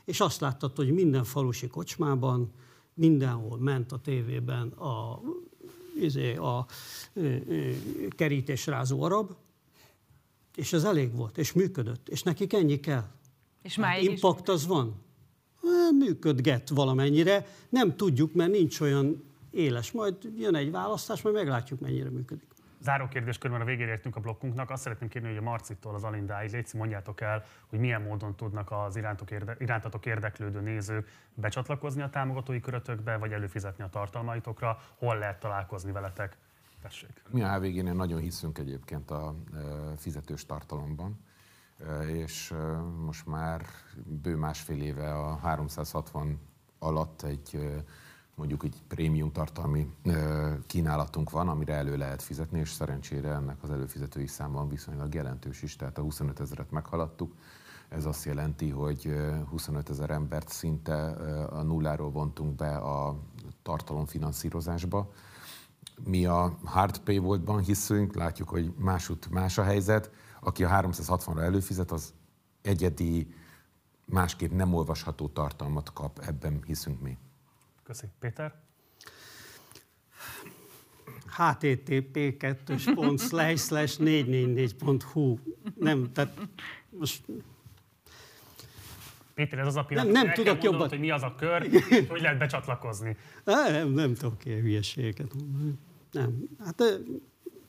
És 0.05 0.19
azt 0.19 0.39
láttad, 0.39 0.75
hogy 0.75 0.91
minden 0.91 1.23
falusi 1.23 1.67
kocsmában, 1.67 2.51
mindenhol 2.93 3.57
ment 3.57 3.91
a 3.91 3.97
tévében 3.97 4.67
a 4.67 5.21
izé, 5.99 6.35
a 6.35 6.65
kerítésrázó 8.09 9.01
arab, 9.01 9.35
és 10.55 10.73
ez 10.73 10.83
elég 10.83 11.15
volt, 11.15 11.37
és 11.37 11.53
működött, 11.53 12.09
és 12.09 12.23
nekik 12.23 12.53
ennyi 12.53 12.79
kell. 12.79 13.05
És 13.61 13.75
hát 13.75 14.01
impact 14.01 14.49
az 14.49 14.67
van. 14.67 15.05
Működget 15.91 16.69
valamennyire, 16.69 17.45
nem 17.69 17.95
tudjuk, 17.95 18.33
mert 18.33 18.51
nincs 18.51 18.79
olyan 18.79 19.23
éles. 19.51 19.91
Majd 19.91 20.15
jön 20.37 20.55
egy 20.55 20.71
választás, 20.71 21.21
majd 21.21 21.35
meglátjuk, 21.35 21.79
mennyire 21.79 22.09
működik. 22.09 22.47
Záró 22.81 23.07
kérdéskörben 23.07 23.61
a 23.61 23.65
végére 23.65 23.91
értünk 23.91 24.15
a 24.15 24.19
blokkunknak. 24.19 24.69
Azt 24.69 24.81
szeretném 24.81 25.09
kérni, 25.09 25.27
hogy 25.27 25.37
a 25.37 25.41
Marcittól 25.41 25.95
az 25.95 26.03
Alindáig 26.03 26.51
légy, 26.51 26.69
mondjátok 26.73 27.21
el, 27.21 27.45
hogy 27.67 27.79
milyen 27.79 28.01
módon 28.01 28.35
tudnak 28.35 28.71
az 28.71 28.95
irántok 28.95 29.31
érde, 29.31 29.55
irántatok 29.59 30.05
érdeklődő 30.05 30.61
nézők 30.61 31.07
becsatlakozni 31.33 32.01
a 32.01 32.09
támogatói 32.09 32.59
körötökbe, 32.59 33.17
vagy 33.17 33.31
előfizetni 33.31 33.83
a 33.83 33.89
tartalmaitokra, 33.89 34.79
hol 34.97 35.17
lehet 35.17 35.39
találkozni 35.39 35.91
veletek. 35.91 36.37
Tessék. 36.81 37.21
Mi 37.29 37.43
a 37.43 37.53
HVG-nél 37.53 37.93
nagyon 37.93 38.19
hiszünk 38.19 38.57
egyébként 38.57 39.11
a 39.11 39.35
fizetős 39.97 40.45
tartalomban, 40.45 41.19
és 42.07 42.53
most 43.05 43.25
már 43.25 43.65
bő 44.21 44.35
másfél 44.35 44.81
éve 44.81 45.13
a 45.13 45.35
360 45.35 46.39
alatt 46.79 47.21
egy 47.21 47.59
mondjuk 48.37 48.63
egy 48.63 48.81
prémium 48.87 49.31
tartalmi 49.31 49.89
kínálatunk 50.67 51.29
van, 51.29 51.49
amire 51.49 51.73
elő 51.73 51.97
lehet 51.97 52.21
fizetni, 52.21 52.59
és 52.59 52.71
szerencsére 52.71 53.29
ennek 53.29 53.63
az 53.63 53.69
előfizetői 53.71 54.27
számban 54.27 54.69
viszonylag 54.69 55.13
jelentős 55.13 55.61
is, 55.61 55.75
tehát 55.75 55.97
a 55.97 56.01
25 56.01 56.39
ezeret 56.39 56.71
meghaladtuk. 56.71 57.33
Ez 57.89 58.05
azt 58.05 58.25
jelenti, 58.25 58.69
hogy 58.69 59.15
25 59.49 59.89
ezer 59.89 60.09
embert 60.09 60.49
szinte 60.49 61.09
a 61.45 61.61
nulláról 61.61 62.11
vontunk 62.11 62.55
be 62.55 62.75
a 62.75 63.19
tartalomfinanszírozásba. 63.61 65.11
Mi 66.03 66.25
a 66.25 66.57
hard 66.63 66.99
pay 66.99 67.17
voltban 67.17 67.59
hiszünk, 67.59 68.15
látjuk, 68.15 68.49
hogy 68.49 68.73
másút 68.77 69.29
más 69.29 69.57
a 69.57 69.63
helyzet. 69.63 70.11
Aki 70.39 70.63
a 70.63 70.69
360-ra 70.69 71.41
előfizet, 71.41 71.91
az 71.91 72.13
egyedi, 72.61 73.33
másképp 74.05 74.51
nem 74.51 74.73
olvasható 74.73 75.27
tartalmat 75.27 75.93
kap, 75.93 76.19
ebben 76.19 76.63
hiszünk 76.65 77.01
mi. 77.01 77.17
Köszönjük. 77.83 78.17
Péter? 78.19 78.65
http 81.37 82.37
2 82.37 82.77
slash 83.17 83.57
slash 83.57 83.99
444.hu. 83.99 85.37
Nem, 85.75 86.11
tehát 86.13 86.37
most... 86.89 87.25
Péter, 89.33 89.59
ez 89.59 89.67
az 89.67 89.75
a 89.75 89.83
pillanat, 89.83 90.11
nem, 90.11 90.25
nem 90.25 90.33
tudok 90.33 90.63
jobban. 90.63 90.89
hogy 90.89 90.99
mi 90.99 91.11
az 91.11 91.23
a 91.23 91.35
kör, 91.35 91.69
hogy 92.09 92.21
lehet 92.21 92.37
becsatlakozni. 92.37 93.17
Nem, 93.43 93.89
nem 93.89 94.13
tudok 94.13 94.45
ilyen 94.45 94.61
hülyeségeket 94.61 95.33
mondani. 95.33 95.73
Nem, 96.11 96.47
hát 96.63 96.83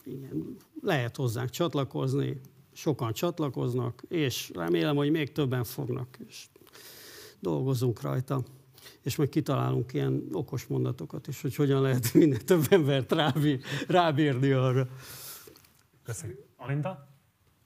igen, 0.03 0.57
lehet 0.81 1.15
hozzánk 1.15 1.49
csatlakozni, 1.49 2.41
sokan 2.73 3.13
csatlakoznak, 3.13 4.03
és 4.07 4.51
remélem, 4.53 4.95
hogy 4.95 5.11
még 5.11 5.31
többen 5.31 5.63
fognak, 5.63 6.17
és 6.27 6.45
dolgozunk 7.39 8.01
rajta 8.01 8.43
és 9.01 9.15
majd 9.15 9.29
kitalálunk 9.29 9.93
ilyen 9.93 10.27
okos 10.31 10.65
mondatokat 10.65 11.27
is, 11.27 11.41
hogy 11.41 11.55
hogyan 11.55 11.81
lehet 11.81 12.13
minél 12.13 12.41
több 12.41 12.65
embert 12.69 13.11
rábír, 13.11 13.59
rábírni 13.87 14.51
arra. 14.51 14.87
Köszönjük. 16.03 16.45
Alinda? 16.57 17.08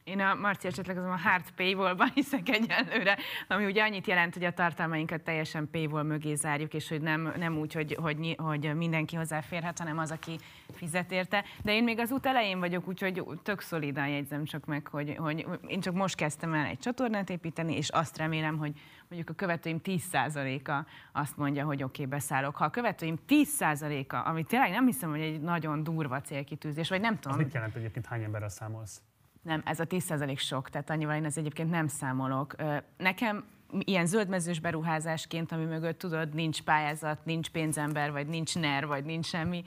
Én 0.03 0.19
a 0.19 0.35
Marci 0.35 0.67
esetleg 0.67 0.97
a 0.97 1.17
hard 1.17 1.51
paywall-ban 1.55 2.09
hiszek 2.15 2.49
egyelőre, 2.49 3.17
ami 3.47 3.65
ugye 3.65 3.83
annyit 3.83 4.07
jelent, 4.07 4.33
hogy 4.33 4.43
a 4.43 4.53
tartalmainkat 4.53 5.21
teljesen 5.21 5.69
paywall 5.71 6.03
mögé 6.03 6.35
zárjuk, 6.35 6.73
és 6.73 6.89
hogy 6.89 7.01
nem, 7.01 7.33
nem 7.37 7.57
úgy, 7.57 7.73
hogy, 7.73 7.97
hogy, 8.01 8.35
hogy 8.37 8.75
mindenki 8.75 9.15
hozzáférhet, 9.15 9.79
hanem 9.79 9.97
az, 9.97 10.11
aki 10.11 10.39
fizet 10.73 11.11
érte. 11.11 11.43
De 11.61 11.73
én 11.73 11.83
még 11.83 11.99
az 11.99 12.11
út 12.11 12.25
elején 12.25 12.59
vagyok, 12.59 12.87
úgyhogy 12.87 13.23
tök 13.43 13.61
szolidan 13.61 14.07
jegyzem 14.07 14.45
csak 14.45 14.65
meg, 14.65 14.87
hogy, 14.87 15.15
hogy 15.17 15.47
én 15.67 15.79
csak 15.79 15.93
most 15.93 16.15
kezdtem 16.15 16.53
el 16.53 16.65
egy 16.65 16.79
csatornát 16.79 17.29
építeni, 17.29 17.75
és 17.75 17.89
azt 17.89 18.17
remélem, 18.17 18.57
hogy 18.57 18.71
mondjuk 19.09 19.29
a 19.29 19.33
követőim 19.33 19.79
10%-a 19.83 20.85
azt 21.11 21.37
mondja, 21.37 21.65
hogy 21.65 21.83
oké, 21.83 22.03
okay, 22.03 22.17
beszállok. 22.17 22.55
Ha 22.55 22.65
a 22.65 22.69
követőim 22.69 23.17
10%-a, 23.27 24.15
ami 24.15 24.43
tényleg 24.43 24.71
nem 24.71 24.85
hiszem, 24.85 25.09
hogy 25.09 25.21
egy 25.21 25.41
nagyon 25.41 25.83
durva 25.83 26.21
célkitűzés, 26.21 26.89
vagy 26.89 27.01
nem 27.01 27.19
tudom. 27.19 27.37
Az 27.37 27.43
mit 27.43 27.53
jelent 27.53 27.75
egyébként, 27.75 28.05
hány 28.05 28.23
emberrel 28.23 28.49
számolsz? 28.49 29.01
Nem, 29.43 29.61
ez 29.65 29.79
a 29.79 29.85
10% 29.85 30.37
sok, 30.37 30.69
tehát 30.69 30.89
annyival 30.89 31.15
én 31.15 31.25
ez 31.25 31.37
egyébként 31.37 31.69
nem 31.69 31.87
számolok. 31.87 32.55
Nekem 32.97 33.43
ilyen 33.79 34.05
zöldmezős 34.05 34.59
beruházásként, 34.59 35.51
ami 35.51 35.65
mögött 35.65 35.99
tudod, 35.99 36.33
nincs 36.33 36.61
pályázat, 36.61 37.25
nincs 37.25 37.49
pénzember, 37.49 38.11
vagy 38.11 38.27
nincs 38.27 38.55
NER, 38.55 38.87
vagy 38.87 39.05
nincs 39.05 39.25
semmi, 39.25 39.63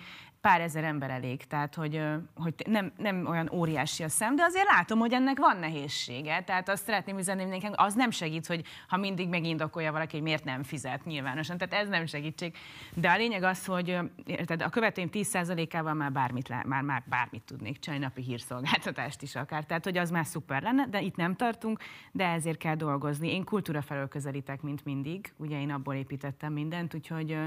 pár 0.47 0.61
ezer 0.61 0.85
ember 0.85 1.11
elég, 1.11 1.45
tehát 1.45 1.75
hogy, 1.75 2.03
hogy 2.35 2.55
nem, 2.67 2.93
nem 2.97 3.27
olyan 3.27 3.51
óriási 3.53 4.03
a 4.03 4.09
szem, 4.09 4.37
de 4.37 4.43
azért 4.43 4.67
látom, 4.67 4.99
hogy 4.99 5.13
ennek 5.13 5.39
van 5.39 5.57
nehézsége. 5.57 6.43
Tehát 6.43 6.69
azt 6.69 6.85
szeretném 6.85 7.19
üzenni 7.19 7.43
mindenkinek, 7.43 7.81
az 7.81 7.95
nem 7.95 8.11
segít, 8.11 8.47
hogy 8.47 8.65
ha 8.89 8.97
mindig 8.97 9.29
megindokolja 9.29 9.93
valaki, 9.93 10.15
hogy 10.15 10.23
miért 10.23 10.45
nem 10.45 10.63
fizet 10.63 11.05
nyilvánosan. 11.05 11.59
Tehát 11.59 11.85
ez 11.85 11.89
nem 11.89 12.07
segítség. 12.07 12.57
De 12.95 13.11
a 13.11 13.17
lényeg 13.17 13.43
az, 13.43 13.65
hogy 13.65 13.99
tehát 14.25 14.63
a 14.63 14.69
követőim 14.69 15.09
10%-ával 15.13 15.95
már 15.95 16.13
bármit, 16.13 16.49
már, 16.67 16.83
már 16.83 17.03
bármit 17.07 17.43
tudnék 17.43 17.79
csinálni, 17.79 18.05
napi 18.05 18.23
hírszolgáltatást 18.23 19.23
is 19.23 19.35
akár. 19.35 19.65
Tehát, 19.65 19.85
hogy 19.85 19.97
az 19.97 20.11
már 20.11 20.27
szuper 20.27 20.63
lenne, 20.63 20.87
de 20.87 21.01
itt 21.01 21.17
nem 21.17 21.35
tartunk, 21.35 21.81
de 22.13 22.27
ezért 22.29 22.59
kell 22.59 22.75
dolgozni. 22.75 23.35
Én 23.35 23.45
kultúra 23.45 23.83
felől 23.83 24.09
közelítek, 24.09 24.63
mint 24.63 24.85
mindig. 24.85 25.33
Ugye 25.37 25.61
én 25.61 25.71
abból 25.71 25.95
építettem 25.95 26.53
mindent, 26.53 26.95
úgyhogy 26.95 27.39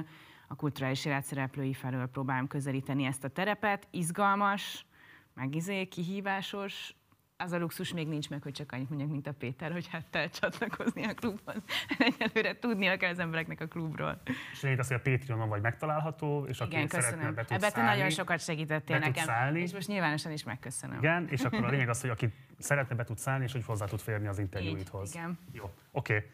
a 0.52 0.56
kulturális 0.56 1.06
élet 1.06 1.24
szereplői 1.24 1.74
felől 1.74 2.08
próbálom 2.08 2.48
közelíteni 2.48 3.06
ezt 3.06 3.24
a 3.24 3.30
terepet. 3.30 3.88
Izgalmas, 3.92 4.86
meg 5.34 5.56
izé, 5.56 5.86
kihívásos, 5.86 6.94
az 7.42 7.52
a 7.52 7.58
luxus 7.58 7.94
még 7.94 8.08
nincs 8.08 8.30
meg, 8.30 8.42
hogy 8.42 8.52
csak 8.52 8.72
annyit 8.72 8.90
mondjak, 8.90 9.10
mint 9.10 9.28
a 9.28 9.34
Péter, 9.34 9.72
hogy 9.72 9.88
hát 9.88 10.06
te 10.06 10.30
csatlakozni 10.30 11.04
a 11.04 11.14
klubhoz. 11.14 11.56
Egyelőre 11.98 12.60
tudnia 12.60 12.98
kell 12.98 13.12
az 13.12 13.20
embereknek 13.20 13.62
a 13.62 13.68
klubról. 13.68 14.22
És 14.52 14.62
lényeg 14.62 14.80
az, 14.80 14.88
hogy 14.88 15.02
a 15.04 15.10
Patreonon 15.10 15.50
vagy 15.50 15.62
megtalálható, 15.62 16.46
és 16.46 16.60
Igen, 16.60 16.82
aki 16.82 16.88
köszönöm. 16.88 17.20
szeretne 17.20 17.44
be 17.44 17.56
Ebben 17.56 17.72
te 17.72 17.82
nagyon 17.82 18.10
sokat 18.10 18.40
segítettél 18.40 19.00
nekem. 19.00 19.26
Szállni. 19.26 19.62
És 19.62 19.74
most 19.74 19.88
nyilvánosan 19.88 20.32
is 20.32 20.44
megköszönöm. 20.44 20.98
Igen, 20.98 21.28
és 21.30 21.42
akkor 21.42 21.64
a 21.64 21.70
lényeg 21.76 21.90
az, 21.90 22.02
hogy 22.02 22.10
aki 22.10 22.34
szeretne 22.58 22.96
be 22.96 23.04
tud 23.04 23.18
szállni, 23.18 23.44
és 23.44 23.52
hogy 23.52 23.66
hozzá 23.66 23.86
tud 23.86 24.00
férni 24.00 24.28
az 24.28 24.40
interjúidhoz. 24.40 25.14
igen. 25.14 25.40
Jó, 25.52 25.64
oké. 25.92 26.16
Okay. 26.16 26.30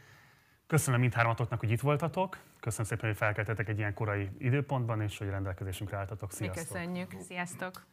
Köszönöm 0.68 1.00
mindhármatoknak, 1.00 1.60
hogy 1.60 1.72
itt 1.72 1.82
voltatok. 1.82 2.38
Köszönöm 2.60 2.86
szépen, 2.86 3.10
hogy 3.10 3.18
felkeltetek 3.18 3.70
egy 3.70 3.78
ilyen 3.78 3.94
korai 3.94 4.30
időpontban, 4.38 5.02
és 5.02 5.18
hogy 5.18 5.30
rendelkezésünkre 5.30 5.98
álltatok. 5.98 6.30
Mi 6.30 6.36
Sziasztok! 6.36 6.68
köszönjük. 6.68 7.12
Sziasztok! 7.28 7.86